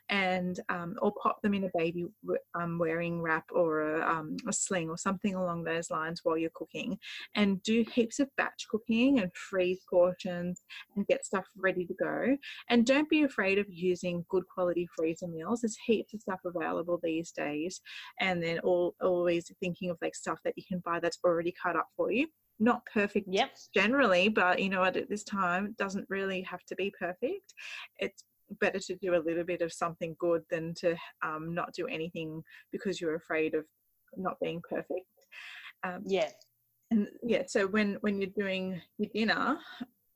and 0.09 0.61
um, 0.69 0.95
or 1.01 1.13
pop 1.23 1.41
them 1.43 1.55
in 1.55 1.65
a 1.65 1.71
baby 1.77 2.07
um, 2.55 2.79
wearing 2.79 3.23
wrap 3.23 3.45
or 3.53 3.97
a, 3.97 4.09
um, 4.09 4.37
a 4.49 4.53
sling 4.53 4.89
or 4.89 4.99
something 4.99 5.35
along 5.35 5.65
those 5.65 5.91
lines 5.91 6.21
while 6.23 6.37
you're 6.37 6.51
cooking 6.55 6.99
and 7.35 7.63
do 7.63 7.85
heaps 7.93 8.21
of 8.21 8.29
batch 8.37 8.67
cooking 8.71 9.21
and 9.21 9.35
freeze 9.35 9.81
portions 9.89 10.63
and 10.97 11.07
get 11.07 11.25
stuff 11.25 11.36
ready 11.57 11.87
to 11.87 11.95
go. 11.95 12.37
And 12.71 12.87
don't 12.87 13.09
be 13.09 13.23
afraid 13.23 13.59
of 13.59 13.67
using 13.69 14.25
good 14.29 14.45
quality 14.53 14.89
freezer 14.97 15.29
meals. 15.29 15.61
There's 15.61 15.77
heaps 15.87 16.15
of 16.15 16.21
stuff 16.21 16.41
available 16.45 17.01
these 17.03 17.33
days. 17.33 17.81
And 18.21 18.43
then 18.43 18.59
all, 18.61 18.95
always 19.03 19.51
thinking 19.61 19.91
of 19.91 19.99
like 20.01 20.15
stuff 20.15 20.39
that 20.45 20.55
you 20.57 20.65
can 20.69 20.81
buy 20.85 21.01
that's 21.01 21.19
already 21.25 21.55
cut 21.63 21.77
up 21.77 21.89
for 21.97 22.11
you. 22.13 22.27
Not 22.59 22.83
perfect 22.93 23.29
Yep. 23.31 23.51
generally 23.75 24.29
but 24.31 24.61
you 24.63 24.71
know 24.71 24.81
what 24.81 24.97
at 24.97 25.11
this 25.11 25.25
time 25.25 25.67
it 25.67 25.77
doesn't 25.77 26.07
really 26.09 26.41
have 26.43 26.65
to 26.69 26.75
be 26.75 26.91
perfect. 26.99 27.53
It's 27.99 28.25
better 28.61 28.79
to 28.79 28.97
do 28.97 29.15
a 29.15 29.25
little 29.27 29.45
bit 29.45 29.61
of 29.61 29.73
something 29.73 30.17
good 30.19 30.43
than 30.51 30.73
to 30.75 30.97
um, 31.23 31.55
not 31.55 31.75
do 31.75 31.87
anything 31.87 32.43
because 32.73 33.01
you're 33.01 33.17
afraid 33.17 33.55
of 33.55 33.65
not 34.17 34.37
being 34.41 34.63
perfect. 34.69 35.07
Um, 35.85 36.03
Yeah. 36.05 36.31
and 36.91 37.09
yeah 37.23 37.43
so 37.47 37.67
when 37.67 37.95
when 38.01 38.21
you're 38.21 38.31
doing 38.39 38.81
your 38.99 39.11
dinner 39.13 39.59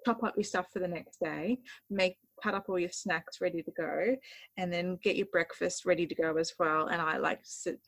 top 0.04 0.22
up 0.22 0.34
your 0.36 0.44
stuff 0.44 0.66
for 0.72 0.78
the 0.78 0.88
next 0.88 1.18
day 1.20 1.58
make 1.88 2.16
cut 2.42 2.54
up 2.54 2.66
all 2.68 2.78
your 2.78 2.90
snacks 2.90 3.40
ready 3.40 3.62
to 3.62 3.70
go 3.72 4.16
and 4.56 4.72
then 4.72 4.98
get 5.02 5.16
your 5.16 5.26
breakfast 5.32 5.84
ready 5.84 6.06
to 6.06 6.14
go 6.14 6.36
as 6.36 6.52
well 6.58 6.86
and 6.86 7.00
i 7.00 7.16
like 7.16 7.40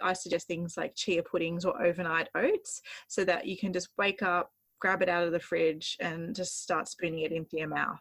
i 0.03 0.13
suggest 0.13 0.47
things 0.47 0.77
like 0.77 0.95
chia 0.95 1.23
puddings 1.23 1.65
or 1.65 1.83
overnight 1.83 2.29
oats 2.35 2.83
so 3.09 3.25
that 3.25 3.47
you 3.47 3.57
can 3.57 3.73
just 3.73 3.89
wake 3.99 4.23
up 4.23 4.51
grab 4.81 5.01
it 5.01 5.09
out 5.09 5.25
of 5.25 5.33
the 5.33 5.41
fridge 5.41 5.97
and 6.01 6.35
just 6.35 6.63
start 6.63 6.89
spooning 6.89 7.21
it 7.21 7.33
into 7.33 7.57
your 7.57 7.69
mouth 7.69 8.01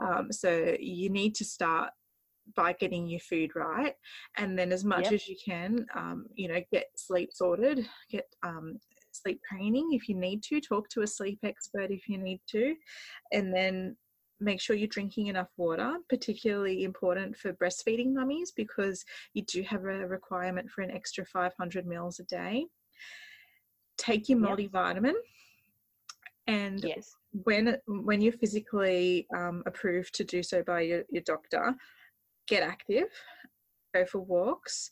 um, 0.00 0.30
so 0.30 0.74
you 0.78 1.10
need 1.10 1.34
to 1.34 1.44
start 1.44 1.90
by 2.56 2.72
getting 2.72 3.06
your 3.06 3.20
food 3.20 3.50
right 3.54 3.94
and 4.38 4.58
then 4.58 4.72
as 4.72 4.84
much 4.84 5.04
yep. 5.04 5.12
as 5.12 5.28
you 5.28 5.36
can 5.44 5.86
um, 5.94 6.26
you 6.34 6.48
know 6.48 6.60
get 6.72 6.86
sleep 6.96 7.30
sorted 7.32 7.86
get 8.10 8.26
um, 8.42 8.78
sleep 9.22 9.40
training 9.48 9.90
if 9.92 10.08
you 10.08 10.14
need 10.14 10.42
to 10.42 10.60
talk 10.60 10.88
to 10.88 11.02
a 11.02 11.06
sleep 11.06 11.38
expert 11.44 11.90
if 11.90 12.08
you 12.08 12.18
need 12.18 12.40
to 12.48 12.74
and 13.32 13.54
then 13.54 13.96
make 14.42 14.60
sure 14.60 14.74
you're 14.74 14.88
drinking 14.88 15.26
enough 15.26 15.48
water 15.56 15.96
particularly 16.08 16.84
important 16.84 17.36
for 17.36 17.52
breastfeeding 17.54 18.12
mummies 18.12 18.52
because 18.56 19.04
you 19.34 19.42
do 19.42 19.62
have 19.62 19.84
a 19.84 20.06
requirement 20.06 20.68
for 20.70 20.82
an 20.82 20.90
extra 20.90 21.24
500 21.24 21.86
mils 21.86 22.20
a 22.20 22.24
day 22.24 22.64
take 23.98 24.28
your 24.28 24.38
multivitamin 24.38 25.14
and 26.46 26.82
yes. 26.82 27.14
when 27.44 27.76
when 27.86 28.20
you're 28.20 28.32
physically 28.32 29.26
um, 29.36 29.62
approved 29.66 30.14
to 30.14 30.24
do 30.24 30.42
so 30.42 30.62
by 30.62 30.80
your, 30.80 31.02
your 31.10 31.22
doctor 31.22 31.76
get 32.50 32.62
active, 32.64 33.08
go 33.94 34.04
for 34.04 34.18
walks, 34.18 34.90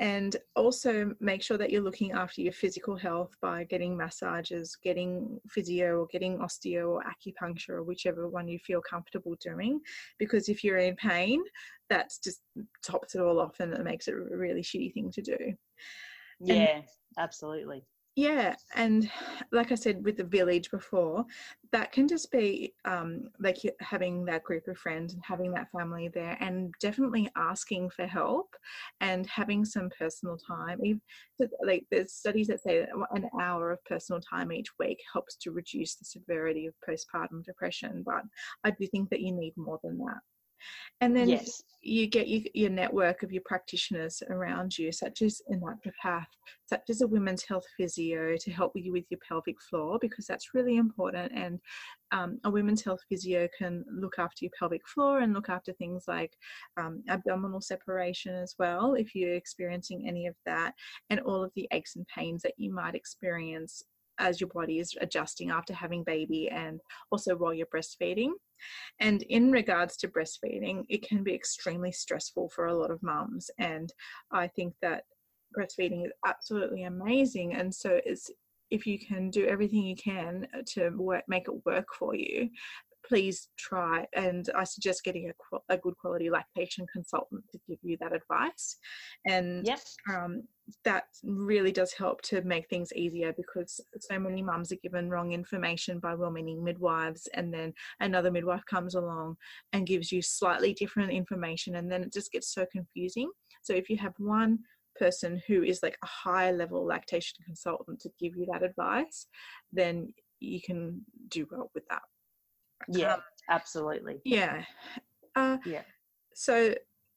and 0.00 0.36
also 0.56 1.14
make 1.20 1.42
sure 1.42 1.56
that 1.56 1.70
you're 1.70 1.82
looking 1.82 2.12
after 2.12 2.40
your 2.40 2.52
physical 2.52 2.96
health 2.96 3.30
by 3.40 3.64
getting 3.64 3.96
massages, 3.96 4.76
getting 4.82 5.40
physio, 5.48 6.00
or 6.00 6.06
getting 6.06 6.38
osteo 6.38 6.88
or 6.88 7.02
acupuncture, 7.04 7.70
or 7.70 7.82
whichever 7.84 8.28
one 8.28 8.48
you 8.48 8.58
feel 8.58 8.80
comfortable 8.80 9.36
doing. 9.40 9.80
Because 10.18 10.48
if 10.48 10.64
you're 10.64 10.78
in 10.78 10.96
pain, 10.96 11.42
that 11.90 12.12
just 12.22 12.40
tops 12.84 13.14
it 13.14 13.20
all 13.20 13.40
off 13.40 13.60
and 13.60 13.72
it 13.72 13.84
makes 13.84 14.08
it 14.08 14.14
a 14.14 14.36
really 14.36 14.62
shitty 14.62 14.92
thing 14.92 15.10
to 15.12 15.22
do. 15.22 15.38
Yeah, 16.40 16.76
and, 16.76 16.84
absolutely 17.18 17.84
yeah 18.16 18.54
and 18.74 19.10
like 19.52 19.72
i 19.72 19.74
said 19.74 20.04
with 20.04 20.16
the 20.16 20.24
village 20.24 20.70
before 20.70 21.24
that 21.74 21.90
can 21.90 22.06
just 22.06 22.30
be 22.30 22.72
um, 22.84 23.24
like 23.40 23.56
having 23.80 24.24
that 24.24 24.44
group 24.44 24.68
of 24.68 24.78
friends 24.78 25.12
and 25.12 25.22
having 25.26 25.50
that 25.50 25.68
family 25.72 26.06
there 26.06 26.36
and 26.38 26.72
definitely 26.80 27.28
asking 27.36 27.90
for 27.90 28.06
help 28.06 28.54
and 29.00 29.26
having 29.26 29.64
some 29.64 29.90
personal 29.98 30.36
time. 30.36 30.78
Like 31.66 31.84
there's 31.90 32.12
studies 32.12 32.46
that 32.46 32.62
say 32.62 32.78
that 32.78 32.90
an 33.10 33.28
hour 33.40 33.72
of 33.72 33.84
personal 33.86 34.20
time 34.20 34.52
each 34.52 34.68
week 34.78 35.00
helps 35.12 35.34
to 35.38 35.50
reduce 35.50 35.96
the 35.96 36.04
severity 36.04 36.66
of 36.66 36.74
postpartum 36.88 37.44
depression 37.44 38.02
but 38.04 38.22
i 38.64 38.70
do 38.70 38.86
think 38.86 39.10
that 39.10 39.20
you 39.20 39.32
need 39.32 39.52
more 39.56 39.78
than 39.82 39.98
that 39.98 40.18
and 41.00 41.16
then 41.16 41.28
yes. 41.28 41.62
you 41.82 42.06
get 42.06 42.28
your, 42.28 42.42
your, 42.54 42.70
network 42.70 43.22
of 43.22 43.32
your 43.32 43.42
practitioners 43.44 44.22
around 44.30 44.76
you, 44.78 44.92
such 44.92 45.22
as 45.22 45.42
a 45.50 45.54
naturopath, 45.54 46.26
such 46.66 46.82
as 46.88 47.00
a 47.00 47.06
women's 47.06 47.44
health 47.44 47.64
physio 47.76 48.36
to 48.36 48.50
help 48.50 48.72
you 48.74 48.92
with 48.92 49.04
your 49.10 49.20
pelvic 49.26 49.60
floor, 49.68 49.98
because 50.00 50.26
that's 50.26 50.54
really 50.54 50.76
important. 50.76 51.32
And 51.34 51.58
um, 52.12 52.38
a 52.44 52.50
women's 52.50 52.82
health 52.82 53.00
physio 53.08 53.48
can 53.56 53.84
look 53.90 54.18
after 54.18 54.44
your 54.44 54.52
pelvic 54.58 54.86
floor 54.86 55.20
and 55.20 55.34
look 55.34 55.48
after 55.48 55.72
things 55.72 56.04
like 56.06 56.32
um, 56.76 57.02
abdominal 57.08 57.60
separation 57.60 58.34
as 58.34 58.54
well, 58.58 58.94
if 58.94 59.14
you're 59.14 59.34
experiencing 59.34 60.06
any 60.06 60.26
of 60.26 60.36
that, 60.46 60.72
and 61.10 61.20
all 61.20 61.42
of 61.42 61.52
the 61.56 61.68
aches 61.72 61.96
and 61.96 62.06
pains 62.06 62.42
that 62.42 62.54
you 62.56 62.72
might 62.72 62.94
experience 62.94 63.82
as 64.18 64.40
your 64.40 64.48
body 64.48 64.78
is 64.78 64.94
adjusting 65.00 65.50
after 65.50 65.74
having 65.74 66.04
baby 66.04 66.48
and 66.50 66.80
also 67.10 67.36
while 67.36 67.54
you're 67.54 67.66
breastfeeding. 67.74 68.30
And 69.00 69.22
in 69.22 69.50
regards 69.50 69.96
to 69.98 70.08
breastfeeding, 70.08 70.84
it 70.88 71.06
can 71.06 71.22
be 71.22 71.34
extremely 71.34 71.92
stressful 71.92 72.50
for 72.54 72.66
a 72.66 72.74
lot 72.74 72.90
of 72.90 73.02
mums. 73.02 73.50
And 73.58 73.92
I 74.32 74.48
think 74.48 74.74
that 74.82 75.04
breastfeeding 75.56 76.06
is 76.06 76.12
absolutely 76.26 76.84
amazing. 76.84 77.54
And 77.54 77.74
so 77.74 78.00
it's 78.04 78.30
if 78.70 78.86
you 78.86 78.98
can 78.98 79.30
do 79.30 79.46
everything 79.46 79.84
you 79.84 79.96
can 79.96 80.46
to 80.74 80.90
work, 80.90 81.24
make 81.28 81.48
it 81.48 81.64
work 81.66 81.86
for 81.98 82.14
you, 82.14 82.48
please 83.06 83.48
try. 83.58 84.06
And 84.14 84.48
I 84.56 84.64
suggest 84.64 85.04
getting 85.04 85.30
a, 85.30 85.58
a 85.68 85.78
good 85.78 85.96
quality 85.96 86.30
lactation 86.30 86.86
consultant 86.92 87.44
to 87.52 87.58
give 87.68 87.78
you 87.82 87.96
that 88.00 88.14
advice. 88.14 88.76
And 89.26 89.66
yep. 89.66 89.80
um, 90.10 90.42
that 90.84 91.04
really 91.22 91.72
does 91.72 91.92
help 91.92 92.22
to 92.22 92.42
make 92.42 92.68
things 92.68 92.92
easier 92.94 93.34
because 93.36 93.80
so 94.00 94.18
many 94.18 94.42
mums 94.42 94.72
are 94.72 94.78
given 94.82 95.10
wrong 95.10 95.32
information 95.32 95.98
by 95.98 96.14
well 96.14 96.30
meaning 96.30 96.64
midwives. 96.64 97.28
And 97.34 97.52
then 97.52 97.72
another 98.00 98.30
midwife 98.30 98.64
comes 98.68 98.94
along 98.94 99.36
and 99.72 99.86
gives 99.86 100.10
you 100.10 100.22
slightly 100.22 100.72
different 100.72 101.12
information. 101.12 101.76
And 101.76 101.90
then 101.90 102.02
it 102.02 102.12
just 102.12 102.32
gets 102.32 102.52
so 102.52 102.66
confusing. 102.72 103.30
So 103.62 103.74
if 103.74 103.90
you 103.90 103.96
have 103.98 104.14
one 104.18 104.58
person 104.98 105.40
who 105.46 105.62
is 105.62 105.80
like 105.82 105.96
a 106.02 106.06
high 106.06 106.50
level 106.50 106.84
lactation 106.84 107.38
consultant 107.44 108.00
to 108.00 108.10
give 108.20 108.36
you 108.36 108.46
that 108.52 108.62
advice, 108.62 109.26
then 109.72 110.12
you 110.40 110.60
can 110.60 111.00
do 111.28 111.46
well 111.50 111.70
with 111.74 111.84
that. 111.88 112.02
Yeah, 112.88 113.14
um, 113.14 113.20
absolutely. 113.50 114.20
Yeah. 114.24 114.64
Uh, 115.36 115.58
yeah. 115.64 115.82
So 116.34 116.74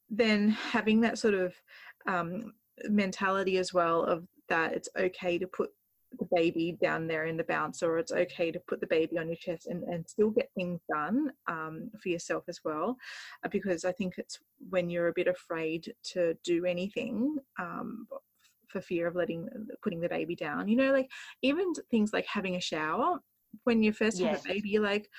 then 0.10 0.50
having 0.50 1.02
that 1.02 1.18
sort 1.18 1.34
of 1.34 1.54
um, 2.08 2.54
mentality 2.86 3.58
as 3.58 3.74
well 3.74 4.04
of 4.04 4.26
that 4.50 4.74
it's 4.74 4.90
okay 4.98 5.38
to 5.38 5.48
put 5.48 5.70
the 6.20 6.28
baby 6.36 6.78
down 6.82 7.08
there 7.08 7.26
in 7.26 7.38
the 7.38 7.44
bounce 7.44 7.84
or 7.84 7.98
it's 7.98 8.12
okay 8.12 8.52
to 8.52 8.60
put 8.62 8.80
the 8.80 8.88
baby 8.88 9.18
on 9.18 9.28
your 9.28 9.36
chest 9.36 9.68
and, 9.68 9.84
and 9.84 10.08
still 10.08 10.30
get 10.30 10.50
things 10.56 10.80
done 10.90 11.32
um, 11.48 11.90
for 12.02 12.10
yourself 12.10 12.44
as 12.48 12.60
well 12.64 12.98
uh, 13.44 13.50
because 13.50 13.84
i 13.86 13.92
think 13.92 14.14
it's 14.18 14.40
when 14.70 14.90
you're 14.90 15.10
a 15.10 15.14
bit 15.14 15.28
afraid 15.28 15.94
to 16.04 16.34
do 16.44 16.66
anything 16.66 17.38
um, 17.60 18.08
for 18.68 18.82
fear 18.82 19.08
of 19.08 19.16
letting 19.16 19.50
putting 19.84 20.00
the 20.00 20.10
baby 20.10 20.36
down 20.36 20.68
you 20.68 20.78
know 20.78 20.92
like 20.92 21.10
even 21.42 21.74
things 21.92 22.14
like 22.14 22.26
having 22.26 22.56
a 22.56 22.62
shower 22.62 23.20
when 23.66 23.84
you 23.84 23.92
first 23.92 24.20
yes. 24.20 24.38
have 24.38 24.46
a 24.46 24.54
baby 24.54 24.70
you're 24.70 24.84
like 24.84 25.10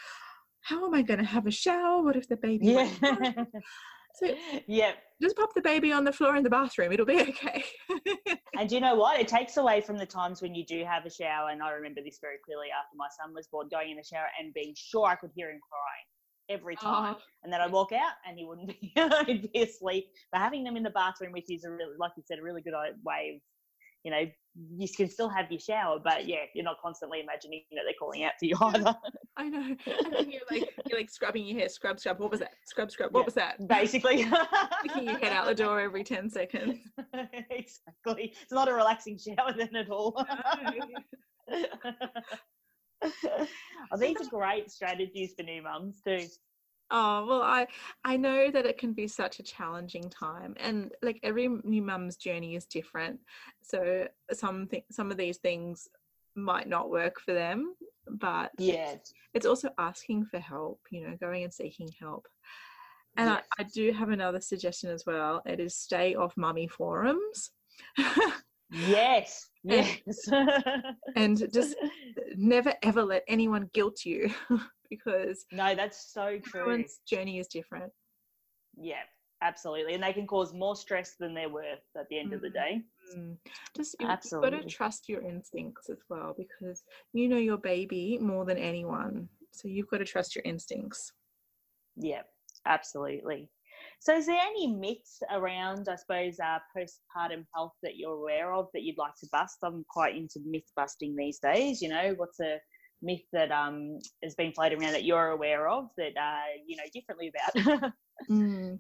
how 0.63 0.85
am 0.85 0.95
I 0.95 1.03
going 1.03 1.21
to 1.21 1.25
have 1.25 1.47
a 1.47 1.51
shower? 1.51 2.03
What 2.03 2.17
if 2.17 2.29
the 2.29 2.37
baby? 2.37 2.67
Yeah. 2.67 2.91
so 4.19 4.35
yeah. 4.67 4.93
Just 5.21 5.37
pop 5.37 5.53
the 5.55 5.61
baby 5.61 5.93
on 5.93 6.05
the 6.05 6.13
floor 6.13 6.37
in 6.37 6.45
the 6.45 6.51
bathroom. 6.51 6.93
It'll 6.93 7.07
be 7.07 7.21
okay. 7.21 7.65
and 8.59 8.71
you 8.71 8.81
know 8.81 8.95
what? 8.95 9.19
It 9.21 9.27
takes 9.27 9.57
away 9.57 9.81
from 9.81 9.99
the 9.99 10.07
times 10.07 10.41
when 10.41 10.55
you 10.55 10.65
do 10.65 10.85
have 10.85 11.05
a 11.07 11.11
shower. 11.11 11.51
And 11.51 11.63
I 11.63 11.71
remember 11.71 12.01
this 12.05 12.19
very 12.21 12.37
clearly 12.45 12.69
after 12.69 12.97
my 12.97 13.09
son 13.21 13.35
was 13.35 13.49
born, 13.49 13.69
going 13.69 13.91
in 13.91 13.97
the 13.97 14.05
shower 14.05 14.29
and 14.41 14.55
being 14.55 14.75
sure 14.77 15.07
I 15.07 15.17
could 15.17 15.31
hear 15.35 15.51
him 15.51 15.59
crying 15.69 16.61
every 16.61 16.77
time. 16.77 17.17
Oh. 17.19 17.23
And 17.43 17.53
then 17.53 17.61
I'd 17.61 17.73
walk 17.73 17.93
out 17.93 18.13
and 18.29 18.39
he 18.39 18.45
wouldn't 18.45 18.69
be, 18.81 18.93
he'd 19.27 19.53
be 19.53 19.63
asleep. 19.63 20.07
But 20.31 20.41
having 20.41 20.63
them 20.63 20.77
in 20.77 20.85
the 20.85 20.91
bathroom 20.91 21.33
with 21.33 21.45
you 21.49 21.57
is 21.57 21.65
a 21.65 21.71
really, 21.71 21.97
like 21.99 22.13
you 22.17 22.23
said, 22.25 22.39
a 22.39 22.43
really 22.43 22.63
good 22.63 22.75
uh, 22.75 22.93
way 23.05 23.33
of 23.35 23.41
you 24.05 24.11
know, 24.11 24.25
you 24.77 24.89
can 24.89 25.09
still 25.09 25.29
have 25.29 25.51
your 25.51 25.61
shower, 25.61 25.99
but 26.03 26.27
yeah, 26.27 26.45
you're 26.55 26.65
not 26.65 26.77
constantly 26.83 27.21
imagining 27.21 27.63
that 27.73 27.83
they're 27.85 27.95
calling 27.99 28.25
out 28.25 28.33
to 28.41 28.47
you 28.47 28.57
either. 28.61 28.97
I 29.37 29.49
know. 29.49 29.61
And 29.61 30.13
then 30.13 30.31
you're 30.31 30.43
like 30.51 30.69
you're 30.89 30.99
like 30.99 31.11
scrubbing 31.11 31.47
your 31.47 31.59
hair, 31.59 31.69
scrub, 31.69 32.01
scrub. 32.01 32.19
What 32.19 32.31
was 32.31 32.41
that? 32.41 32.53
Scrub, 32.65 32.91
scrub. 32.91 33.13
What 33.13 33.21
yeah, 33.21 33.25
was 33.25 33.35
that? 33.35 33.69
Basically, 33.69 34.27
sticking 34.81 35.05
your 35.05 35.19
head 35.19 35.33
out 35.33 35.47
the 35.47 35.55
door 35.55 35.81
every 35.81 36.03
ten 36.05 36.29
seconds. 36.29 36.79
exactly. 37.51 38.35
It's 38.43 38.53
not 38.53 38.69
a 38.69 38.75
relaxing 38.75 39.19
shower 39.19 39.53
then 39.57 39.75
at 39.77 39.91
all. 39.91 40.15
oh, 43.05 43.97
these 43.99 44.17
are 44.21 44.31
great 44.31 44.71
strategies 44.71 45.35
for 45.37 45.45
new 45.45 45.63
mums 45.63 46.01
too. 46.07 46.27
Oh 46.91 47.27
well, 47.27 47.43
I 47.43 47.67
I 48.05 48.17
know 48.17 48.51
that 48.51 48.65
it 48.65 48.79
can 48.79 48.93
be 48.93 49.09
such 49.09 49.39
a 49.39 49.43
challenging 49.43 50.09
time, 50.09 50.55
and 50.59 50.91
like 51.03 51.21
every 51.23 51.49
new 51.65 51.83
mum's 51.83 52.17
journey 52.17 52.57
is 52.57 52.65
different. 52.65 53.21
So 53.63 54.09
some 54.33 54.69
th- 54.69 54.85
some 54.91 55.11
of 55.11 55.19
these 55.19 55.37
things 55.39 55.89
might 56.35 56.69
not 56.69 56.91
work 56.91 57.21
for 57.21 57.35
them, 57.35 57.75
but 58.07 58.53
yeah, 58.59 58.95
it's 59.35 59.47
also 59.47 59.71
asking 59.79 60.27
for 60.27 60.39
help. 60.39 60.81
You 60.91 61.09
know, 61.09 61.17
going 61.21 61.45
and 61.45 61.53
seeking 61.53 61.91
help. 62.01 62.27
And 63.19 63.29
yes. 63.29 63.45
I, 63.59 63.63
I 63.63 63.67
do 63.75 63.93
have 63.93 64.11
another 64.11 64.41
suggestion 64.41 64.91
as 64.91 65.05
well. 65.05 65.43
It 65.45 65.61
is 65.61 65.75
stay 65.75 66.15
off 66.15 66.37
mummy 66.37 66.69
forums. 66.69 67.51
yes, 68.71 69.51
yes, 69.63 70.31
and 71.17 71.53
just 71.53 71.77
never 72.37 72.73
ever 72.83 73.03
let 73.03 73.25
anyone 73.29 73.69
guilt 73.75 74.05
you 74.05 74.31
because 74.91 75.45
no, 75.53 75.75
that's 75.75 76.13
so 76.13 76.39
true. 76.43 76.61
Everyone's 76.63 77.01
journey 77.09 77.39
is 77.39 77.49
different. 77.49 77.93
Yeah, 78.77 79.03
absolutely, 79.43 79.95
and 79.95 80.03
they 80.03 80.13
can 80.13 80.27
cause 80.27 80.53
more 80.53 80.77
stress 80.77 81.15
than 81.19 81.35
they're 81.35 81.49
worth 81.49 81.81
at 81.97 82.09
the 82.11 82.19
end 82.19 82.33
mm. 82.33 82.37
of 82.37 82.43
the 82.43 82.51
day. 82.51 82.83
Mm. 83.17 83.37
Just 83.77 83.97
absolutely. 84.01 84.51
you've 84.51 84.61
got 84.61 84.69
to 84.69 84.75
trust 84.75 85.09
your 85.09 85.23
instincts 85.23 85.91
as 85.91 85.99
well 86.09 86.35
because 86.37 86.83
you 87.13 87.29
know 87.29 87.39
your 87.39 87.59
baby 87.59 88.19
more 88.21 88.45
than 88.45 88.59
anyone, 88.59 89.29
so 89.53 89.69
you've 89.69 89.89
got 89.89 89.99
to 89.99 90.05
trust 90.05 90.35
your 90.35 90.45
instincts. 90.45 91.13
Yeah, 91.97 92.23
absolutely. 92.67 93.51
So, 94.01 94.17
is 94.17 94.27
there 94.27 94.41
any 94.41 94.67
myths 94.69 95.21
around, 95.31 95.89
I 95.89 95.97
suppose, 95.97 96.39
uh, 96.41 96.59
postpartum 96.77 97.45
health 97.55 97.73
that 97.83 97.97
you're 97.97 98.15
aware 98.15 98.53
of 98.53 98.69
that 98.73 98.83
you'd 98.83 98.99
like 98.99 99.15
to 99.21 99.29
bust? 99.33 99.59
I'm 99.63 99.85
quite 99.89 100.17
into 100.17 100.41
myth 100.45 100.71
busting 100.77 101.17
these 101.17 101.39
days. 101.39 101.83
You 101.83 101.89
know, 101.89 102.15
what's 102.17 102.41
a 102.41 102.59
myth 103.03 103.23
that 103.33 103.51
um, 103.51 103.99
has 104.23 104.35
been 104.35 104.53
floating 104.53 104.83
around 104.83 104.93
that 104.93 105.05
you're 105.05 105.29
aware 105.29 105.69
of 105.69 105.91
that 105.97 106.17
uh, 106.17 106.59
you 106.67 106.77
know 106.77 106.85
differently 106.93 107.31
about? 107.31 107.93
mm. 108.31 108.79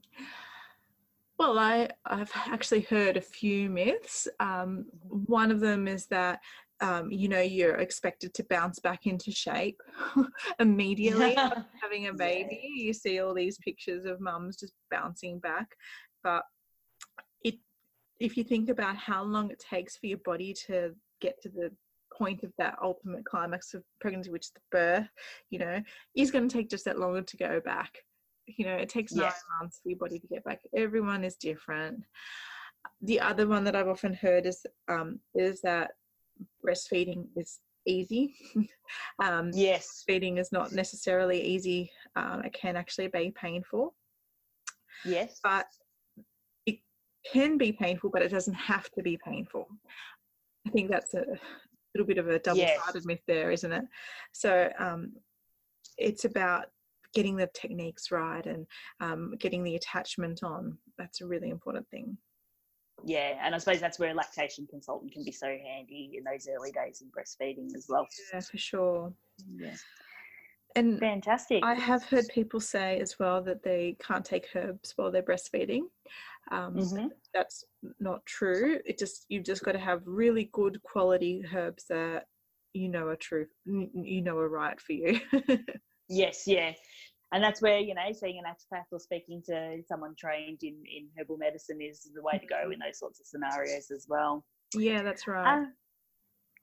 Well, 1.38 1.56
I, 1.56 1.88
I've 2.04 2.32
actually 2.34 2.80
heard 2.80 3.16
a 3.16 3.20
few 3.20 3.70
myths. 3.70 4.26
Um, 4.40 4.86
one 5.08 5.52
of 5.52 5.60
them 5.60 5.86
is 5.86 6.06
that 6.06 6.40
um, 6.80 7.10
you 7.10 7.28
know 7.28 7.40
you're 7.40 7.76
expected 7.76 8.34
to 8.34 8.44
bounce 8.44 8.78
back 8.78 9.06
into 9.06 9.32
shape 9.32 9.80
immediately 10.60 11.34
having 11.82 12.06
a 12.06 12.12
baby 12.12 12.60
yeah. 12.62 12.84
you 12.84 12.92
see 12.92 13.20
all 13.20 13.34
these 13.34 13.58
pictures 13.58 14.04
of 14.04 14.20
mums 14.20 14.56
just 14.56 14.74
bouncing 14.90 15.40
back 15.40 15.74
but 16.22 16.44
it 17.42 17.56
if 18.20 18.36
you 18.36 18.44
think 18.44 18.68
about 18.68 18.96
how 18.96 19.24
long 19.24 19.50
it 19.50 19.58
takes 19.58 19.96
for 19.96 20.06
your 20.06 20.18
body 20.18 20.54
to 20.66 20.94
get 21.20 21.40
to 21.42 21.48
the 21.48 21.72
point 22.18 22.42
of 22.42 22.52
that 22.58 22.76
ultimate 22.82 23.24
climax 23.24 23.74
of 23.74 23.82
pregnancy 24.00 24.30
which 24.30 24.46
is 24.46 24.52
the 24.54 24.60
birth 24.70 25.08
you 25.50 25.58
know 25.58 25.80
is 26.16 26.30
going 26.30 26.48
to 26.48 26.54
take 26.54 26.68
just 26.68 26.84
that 26.84 26.98
longer 26.98 27.22
to 27.22 27.36
go 27.36 27.60
back 27.64 27.98
you 28.46 28.64
know 28.64 28.74
it 28.74 28.88
takes 28.88 29.12
nine 29.12 29.26
yes. 29.26 29.42
months 29.60 29.80
for 29.82 29.90
your 29.90 29.98
body 29.98 30.18
to 30.18 30.26
get 30.26 30.44
back 30.44 30.60
everyone 30.74 31.24
is 31.24 31.36
different 31.36 32.02
the 33.02 33.20
other 33.20 33.46
one 33.46 33.64
that 33.64 33.76
i've 33.76 33.88
often 33.88 34.14
heard 34.14 34.46
is 34.46 34.64
um, 34.88 35.20
is 35.34 35.60
that 35.60 35.92
breastfeeding 36.64 37.26
is 37.36 37.60
easy. 37.88 38.34
um, 39.18 39.50
yes. 39.52 40.04
Feeding 40.06 40.38
is 40.38 40.52
not 40.52 40.72
necessarily 40.72 41.42
easy. 41.42 41.90
Um, 42.16 42.42
it 42.44 42.52
can 42.52 42.76
actually 42.76 43.08
be 43.08 43.32
painful. 43.34 43.94
Yes. 45.04 45.40
But 45.42 45.66
it 46.66 46.78
can 47.30 47.58
be 47.58 47.72
painful, 47.72 48.10
but 48.10 48.22
it 48.22 48.28
doesn't 48.30 48.54
have 48.54 48.90
to 48.90 49.02
be 49.02 49.18
painful. 49.24 49.66
I 50.66 50.70
think 50.70 50.90
that's 50.90 51.14
a 51.14 51.24
little 51.98 52.06
bit 52.06 52.18
of 52.18 52.28
a 52.28 52.38
double-sided 52.38 52.94
yes. 52.94 53.04
myth 53.04 53.22
there, 53.26 53.50
isn't 53.50 53.72
it? 53.72 53.84
So 54.32 54.70
um, 54.78 55.12
it's 55.96 56.24
about 56.24 56.66
getting 57.14 57.36
the 57.36 57.48
techniques 57.54 58.10
right 58.10 58.44
and 58.46 58.66
um, 59.00 59.34
getting 59.38 59.64
the 59.64 59.76
attachment 59.76 60.42
on. 60.42 60.78
That's 60.98 61.20
a 61.20 61.26
really 61.26 61.50
important 61.50 61.88
thing 61.90 62.18
yeah, 63.04 63.38
and 63.42 63.54
I 63.54 63.58
suppose 63.58 63.80
that's 63.80 63.98
where 63.98 64.10
a 64.10 64.14
lactation 64.14 64.66
consultant 64.68 65.12
can 65.12 65.24
be 65.24 65.32
so 65.32 65.46
handy 65.46 66.12
in 66.16 66.24
those 66.24 66.48
early 66.48 66.72
days 66.72 67.02
of 67.02 67.08
breastfeeding 67.08 67.74
as 67.76 67.86
well. 67.88 68.06
Yeah, 68.32 68.40
for 68.40 68.58
sure. 68.58 69.12
Yeah. 69.56 69.74
And 70.76 70.98
fantastic. 70.98 71.64
I 71.64 71.74
have 71.74 72.04
heard 72.04 72.28
people 72.28 72.60
say 72.60 73.00
as 73.00 73.18
well 73.18 73.42
that 73.42 73.62
they 73.62 73.96
can't 74.00 74.24
take 74.24 74.48
herbs 74.54 74.92
while 74.96 75.10
they're 75.10 75.22
breastfeeding. 75.22 75.82
Um, 76.50 76.74
mm-hmm. 76.74 77.08
That's 77.34 77.64
not 78.00 78.24
true. 78.26 78.78
It 78.86 78.98
just 78.98 79.26
you've 79.28 79.44
just 79.44 79.62
got 79.62 79.72
to 79.72 79.78
have 79.78 80.02
really 80.06 80.50
good 80.52 80.82
quality 80.82 81.42
herbs 81.54 81.84
that 81.90 82.24
you 82.72 82.88
know 82.88 83.06
are 83.08 83.16
true, 83.16 83.46
you 83.66 84.22
know 84.22 84.38
are 84.38 84.48
right 84.48 84.80
for 84.80 84.92
you. 84.92 85.20
yes, 86.08 86.44
yeah, 86.46 86.72
and 87.32 87.42
that's 87.42 87.60
where 87.60 87.78
you 87.78 87.94
know 87.94 88.12
seeing 88.12 88.38
an 88.38 88.44
naturopath 88.44 88.84
or 88.90 88.98
speaking 88.98 89.42
to 89.46 89.82
someone 89.86 90.14
trained 90.18 90.62
in 90.62 90.76
in 90.84 91.08
herbal 91.18 91.36
medicine 91.38 91.80
is 91.80 92.08
the 92.14 92.22
way 92.22 92.38
to 92.38 92.46
go 92.46 92.70
in 92.70 92.78
those 92.78 92.98
sorts 92.98 93.20
of 93.20 93.26
scenarios 93.26 93.90
as 93.90 94.06
well 94.08 94.44
yeah 94.74 95.02
that's 95.02 95.26
right 95.26 95.62
uh, 95.62 95.66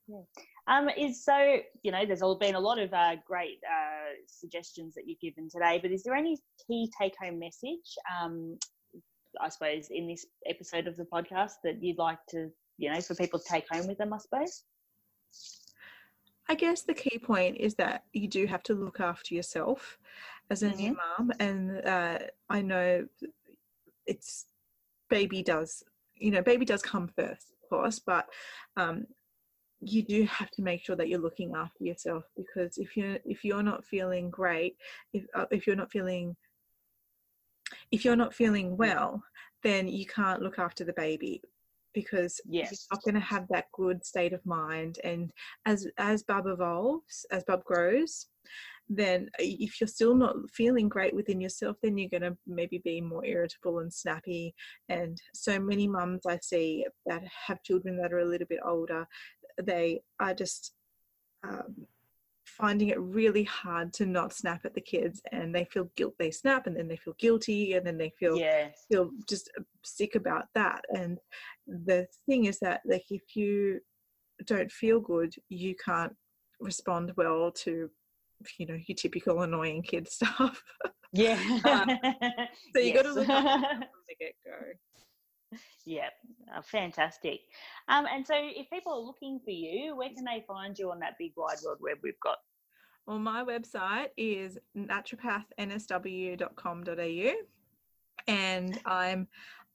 yeah. 0.07 0.21
Um, 0.67 0.89
is 0.89 1.23
so 1.23 1.57
you 1.83 1.91
know 1.91 2.05
there's 2.05 2.21
all 2.21 2.37
been 2.37 2.55
a 2.55 2.59
lot 2.59 2.79
of 2.79 2.93
uh, 2.93 3.15
great 3.25 3.59
uh, 3.65 4.13
suggestions 4.27 4.93
that 4.95 5.03
you've 5.07 5.19
given 5.19 5.49
today 5.49 5.79
but 5.81 5.91
is 5.91 6.03
there 6.03 6.15
any 6.15 6.37
key 6.67 6.91
take 6.99 7.13
home 7.21 7.39
message 7.39 7.95
um, 8.19 8.57
i 9.41 9.49
suppose 9.49 9.87
in 9.89 10.07
this 10.07 10.25
episode 10.45 10.87
of 10.87 10.95
the 10.97 11.05
podcast 11.05 11.53
that 11.63 11.81
you'd 11.81 11.97
like 11.97 12.19
to 12.29 12.49
you 12.77 12.91
know 12.91 13.01
for 13.01 13.15
people 13.15 13.39
to 13.39 13.45
take 13.49 13.65
home 13.71 13.87
with 13.87 13.97
them 13.97 14.13
i 14.13 14.17
suppose 14.17 14.63
I 16.47 16.55
guess 16.55 16.83
the 16.83 16.93
key 16.93 17.17
point 17.17 17.57
is 17.57 17.73
that 17.75 18.03
you 18.13 18.27
do 18.27 18.45
have 18.45 18.61
to 18.63 18.75
look 18.75 18.99
after 18.99 19.33
yourself 19.33 19.97
as 20.51 20.61
a 20.61 20.67
mm-hmm. 20.67 20.77
new 20.77 20.97
mom, 21.17 21.31
and 21.39 21.85
uh, 21.85 22.19
I 22.49 22.61
know 22.61 23.07
it's 24.05 24.45
baby 25.09 25.41
does 25.41 25.83
you 26.15 26.31
know 26.31 26.41
baby 26.41 26.65
does 26.65 26.81
come 26.81 27.07
first, 27.07 27.51
of 27.51 27.69
course, 27.69 27.99
but 27.99 28.27
um, 28.77 29.05
you 29.81 30.03
do 30.03 30.23
have 30.25 30.51
to 30.51 30.61
make 30.61 30.83
sure 30.83 30.95
that 30.95 31.09
you're 31.09 31.19
looking 31.19 31.53
after 31.55 31.83
yourself 31.83 32.23
because 32.37 32.77
if 32.77 32.95
you're 32.95 33.17
if 33.25 33.43
you're 33.43 33.63
not 33.63 33.85
feeling 33.85 34.29
great, 34.29 34.77
if 35.13 35.25
uh, 35.33 35.45
if 35.51 35.65
you're 35.65 35.75
not 35.75 35.91
feeling 35.91 36.35
if 37.95 38.03
you're 38.03 38.15
not 38.17 38.33
feeling 38.33 38.75
well, 38.75 39.23
then 39.63 39.87
you 39.87 40.05
can't 40.05 40.41
look 40.41 40.59
after 40.59 40.83
the 40.83 40.93
baby 40.93 41.41
because 41.93 42.41
yes. 42.45 42.69
you're 42.71 42.97
not 42.97 43.03
going 43.03 43.15
to 43.15 43.21
have 43.21 43.47
that 43.49 43.71
good 43.73 44.05
state 44.05 44.33
of 44.33 44.45
mind. 44.45 44.99
And 45.05 45.31
as 45.65 45.87
as 45.97 46.23
Bub 46.23 46.45
evolves, 46.45 47.25
as 47.31 47.45
Bub 47.45 47.63
grows, 47.63 48.27
then 48.89 49.29
uh, 49.39 49.43
if 49.43 49.79
you're 49.79 49.87
still 49.87 50.13
not 50.13 50.35
feeling 50.53 50.89
great 50.89 51.15
within 51.15 51.39
yourself, 51.39 51.77
then 51.81 51.97
you're 51.97 52.09
going 52.09 52.29
to 52.29 52.37
maybe 52.45 52.81
be 52.83 52.99
more 52.99 53.25
irritable 53.25 53.79
and 53.79 53.91
snappy. 53.91 54.53
And 54.89 55.17
so 55.33 55.57
many 55.57 55.87
mums 55.87 56.25
I 56.27 56.37
see 56.43 56.85
that 57.05 57.23
have 57.47 57.63
children 57.63 57.97
that 58.01 58.11
are 58.11 58.19
a 58.19 58.25
little 58.29 58.47
bit 58.47 58.59
older, 58.65 59.07
they 59.63 60.01
are 60.19 60.33
just 60.33 60.73
um, 61.47 61.87
finding 62.45 62.89
it 62.89 62.99
really 62.99 63.43
hard 63.43 63.91
to 63.91 64.05
not 64.05 64.31
snap 64.31 64.65
at 64.65 64.73
the 64.73 64.81
kids 64.81 65.21
and 65.31 65.53
they 65.53 65.65
feel 65.65 65.89
guilt 65.97 66.13
they 66.19 66.31
snap 66.31 66.67
and 66.67 66.77
then 66.77 66.87
they 66.87 66.95
feel 66.95 67.15
guilty 67.17 67.73
and 67.73 67.85
then 67.85 67.97
they 67.97 68.11
feel 68.19 68.37
yes. 68.37 68.85
feel 68.89 69.09
just 69.27 69.49
uh, 69.59 69.63
sick 69.83 70.15
about 70.15 70.45
that 70.53 70.83
and 70.95 71.17
the 71.67 72.07
thing 72.27 72.45
is 72.45 72.59
that 72.59 72.81
like 72.85 73.05
if 73.09 73.35
you 73.35 73.79
don't 74.45 74.71
feel 74.71 74.99
good 74.99 75.33
you 75.49 75.75
can't 75.83 76.13
respond 76.59 77.11
well 77.17 77.51
to 77.51 77.89
you 78.59 78.65
know 78.67 78.77
your 78.87 78.95
typical 78.95 79.41
annoying 79.41 79.81
kid 79.81 80.07
stuff 80.11 80.63
yeah 81.13 81.39
um, 81.65 81.89
so 82.73 82.79
you 82.79 82.93
yes. 82.93 82.95
got 82.95 83.03
to 83.03 83.13
look 83.13 83.25
from 83.27 84.03
the 84.07 84.15
get-go 84.19 84.51
yeah 85.85 86.09
oh, 86.55 86.61
fantastic. 86.61 87.41
Um, 87.87 88.05
and 88.11 88.25
so 88.25 88.33
if 88.37 88.69
people 88.69 88.93
are 88.93 88.99
looking 88.99 89.39
for 89.43 89.51
you 89.51 89.95
where 89.95 90.09
can 90.09 90.25
they 90.25 90.43
find 90.47 90.77
you 90.77 90.91
on 90.91 90.99
that 90.99 91.17
big 91.19 91.33
wide 91.35 91.57
world 91.63 91.79
web 91.81 91.97
we've 92.03 92.19
got? 92.21 92.37
Well 93.05 93.19
my 93.19 93.43
website 93.43 94.07
is 94.17 94.57
naturopathnsw.com.au 94.77 97.31
and 98.27 98.79
i'm 98.85 99.27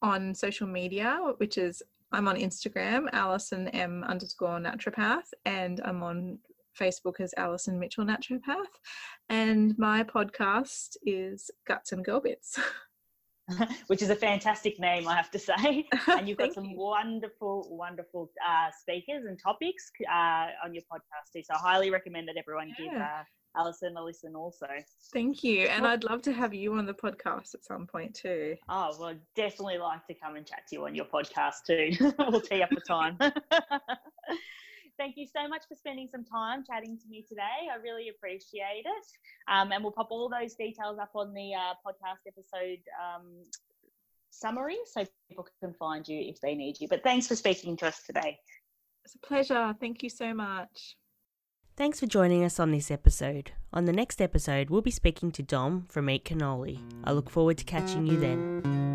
on 0.03 0.35
social 0.35 0.67
media 0.67 1.21
which 1.37 1.57
is 1.57 1.85
i'm 2.11 2.27
on 2.27 2.35
instagram 2.37 3.07
alison 3.13 3.69
m 3.69 4.03
underscore 4.05 4.59
naturopath 4.59 5.29
and 5.45 5.81
i'm 5.85 6.03
on 6.03 6.39
Facebook 6.79 7.21
as 7.21 7.35
Alison 7.37 7.79
Mitchell 7.79 8.05
Naturopath, 8.05 8.79
and 9.29 9.77
my 9.79 10.05
podcast 10.05 10.97
is 11.05 11.51
Guts 11.67 11.93
and 11.93 12.05
Girl 12.05 12.21
Bits. 12.21 12.59
Which 13.87 14.03
is 14.03 14.11
a 14.11 14.17
fantastic 14.17 14.79
name, 14.79 15.09
I 15.09 15.17
have 15.17 15.31
to 15.33 15.39
say. 15.39 15.87
And 16.09 16.29
you've 16.29 16.39
got 16.39 16.53
some 16.53 16.65
you. 16.65 16.77
wonderful, 16.77 17.67
wonderful 17.71 18.31
uh, 18.47 18.71
speakers 18.81 19.25
and 19.27 19.39
topics 19.39 19.91
uh, 20.11 20.49
on 20.65 20.75
your 20.75 20.83
podcast 20.83 21.33
too. 21.35 21.43
So 21.43 21.55
I 21.55 21.59
highly 21.59 21.91
recommend 21.91 22.29
that 22.29 22.37
everyone 22.37 22.73
yeah. 22.79 22.85
give 22.85 23.01
uh, 23.01 23.23
Alison 23.57 23.97
a 23.97 24.05
listen 24.05 24.37
also. 24.37 24.67
Thank 25.13 25.43
you. 25.43 25.67
And 25.67 25.87
I'd 25.87 26.05
love 26.05 26.23
to 26.23 26.33
have 26.33 26.55
you 26.55 26.75
on 26.75 26.87
the 26.87 26.95
podcast 26.95 27.55
at 27.55 27.65
some 27.65 27.87
point 27.87 28.15
too. 28.15 28.57
Oh, 28.69 28.95
well, 28.99 29.15
definitely 29.35 29.79
like 29.79 30.07
to 30.07 30.15
come 30.15 30.37
and 30.37 30.47
chat 30.47 30.67
to 30.69 30.77
you 30.77 30.87
on 30.87 30.95
your 30.95 31.07
podcast 31.07 31.65
too. 31.67 32.13
we'll 32.31 32.41
tee 32.41 32.63
up 32.63 32.71
the 32.71 32.81
time 32.81 33.19
thank 35.01 35.17
you 35.17 35.27
so 35.27 35.49
much 35.49 35.63
for 35.67 35.75
spending 35.75 36.09
some 36.13 36.25
time 36.25 36.63
chatting 36.71 36.99
to 36.99 37.09
me 37.09 37.25
today. 37.27 37.69
I 37.73 37.81
really 37.83 38.11
appreciate 38.11 38.85
it. 38.85 39.07
Um, 39.49 39.73
and 39.73 39.83
we'll 39.83 39.93
pop 39.93 40.09
all 40.11 40.29
those 40.29 40.55
details 40.55 40.99
up 41.01 41.11
on 41.15 41.33
the 41.33 41.55
uh, 41.55 41.73
podcast 41.85 42.29
episode 42.29 42.81
um, 43.03 43.25
summary 44.31 44.77
so 44.85 45.07
people 45.29 45.47
can 45.63 45.73
find 45.73 46.07
you 46.07 46.21
if 46.21 46.41
they 46.43 46.55
need 46.55 46.79
you. 46.81 46.89
But 46.89 47.03
thanks 47.03 47.27
for 47.27 47.35
speaking 47.35 47.79
to 47.79 47.87
us 47.87 48.03
today. 48.07 48.39
It's 49.07 49.15
a 49.15 49.27
pleasure. 49.27 49.75
Thank 49.81 50.03
you 50.03 50.11
so 50.11 50.35
much. 50.35 50.97
Thanks 51.77 51.99
for 51.99 52.07
joining 52.07 52.45
us 52.45 52.61
on 52.61 52.71
this 52.71 52.91
episode. 52.91 53.53
On 53.73 53.87
the 53.87 53.93
next 53.93 54.21
episode, 54.21 54.69
we'll 54.69 54.83
be 54.83 54.91
speaking 54.91 55.33
to 55.33 55.43
Dom 55.43 55.87
from 55.89 56.11
Eat 56.11 56.27
Cannoli. 56.27 56.79
I 57.05 57.13
look 57.13 57.31
forward 57.31 57.57
to 57.57 57.65
catching 57.65 58.07
you 58.07 58.21
then. 58.21 58.90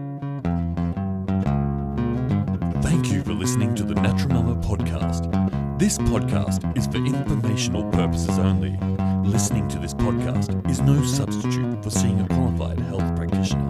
For 3.25 3.33
listening 3.33 3.73
to 3.73 3.83
the 3.83 3.95
Naturmama 3.95 4.63
podcast. 4.63 5.79
This 5.79 5.97
podcast 5.97 6.77
is 6.77 6.85
for 6.85 6.97
informational 6.97 7.83
purposes 7.89 8.37
only. 8.37 8.77
Listening 9.27 9.67
to 9.69 9.79
this 9.79 9.95
podcast 9.95 10.69
is 10.69 10.79
no 10.81 11.03
substitute 11.03 11.83
for 11.83 11.89
seeing 11.89 12.21
a 12.21 12.27
qualified 12.27 12.79
health 12.81 13.15
practitioner. 13.15 13.65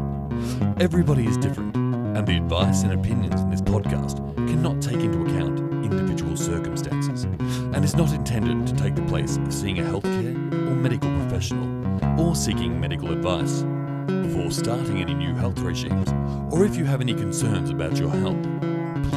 Everybody 0.82 1.26
is 1.26 1.38
different, 1.38 1.74
and 1.74 2.28
the 2.28 2.36
advice 2.36 2.84
and 2.84 2.92
opinions 2.92 3.40
in 3.40 3.50
this 3.50 3.62
podcast 3.62 4.18
cannot 4.36 4.82
take 4.82 5.00
into 5.00 5.22
account 5.22 5.60
individual 5.86 6.36
circumstances 6.36 7.24
and 7.24 7.86
is 7.86 7.96
not 7.96 8.12
intended 8.12 8.68
to 8.68 8.76
take 8.76 8.96
the 8.96 9.04
place 9.04 9.38
of 9.38 9.54
seeing 9.54 9.80
a 9.80 9.84
healthcare 9.84 10.36
or 10.68 10.76
medical 10.76 11.10
professional 11.20 12.20
or 12.20 12.36
seeking 12.36 12.78
medical 12.78 13.10
advice. 13.10 13.64
Before 14.08 14.52
starting 14.52 15.00
any 15.02 15.14
new 15.14 15.34
health 15.34 15.60
regimes, 15.60 16.10
or 16.54 16.66
if 16.66 16.76
you 16.76 16.84
have 16.84 17.00
any 17.00 17.14
concerns 17.14 17.70
about 17.70 17.98
your 17.98 18.10
health, 18.10 18.75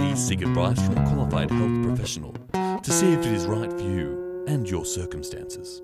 please 0.08 0.26
seek 0.26 0.40
advice 0.40 0.80
from 0.80 0.96
a 0.96 1.06
qualified 1.06 1.50
health 1.50 1.82
professional 1.82 2.32
to 2.82 2.90
see 2.90 3.12
if 3.12 3.20
it 3.20 3.32
is 3.32 3.46
right 3.46 3.70
for 3.70 3.82
you 3.82 4.44
and 4.48 4.68
your 4.68 4.84
circumstances. 4.84 5.82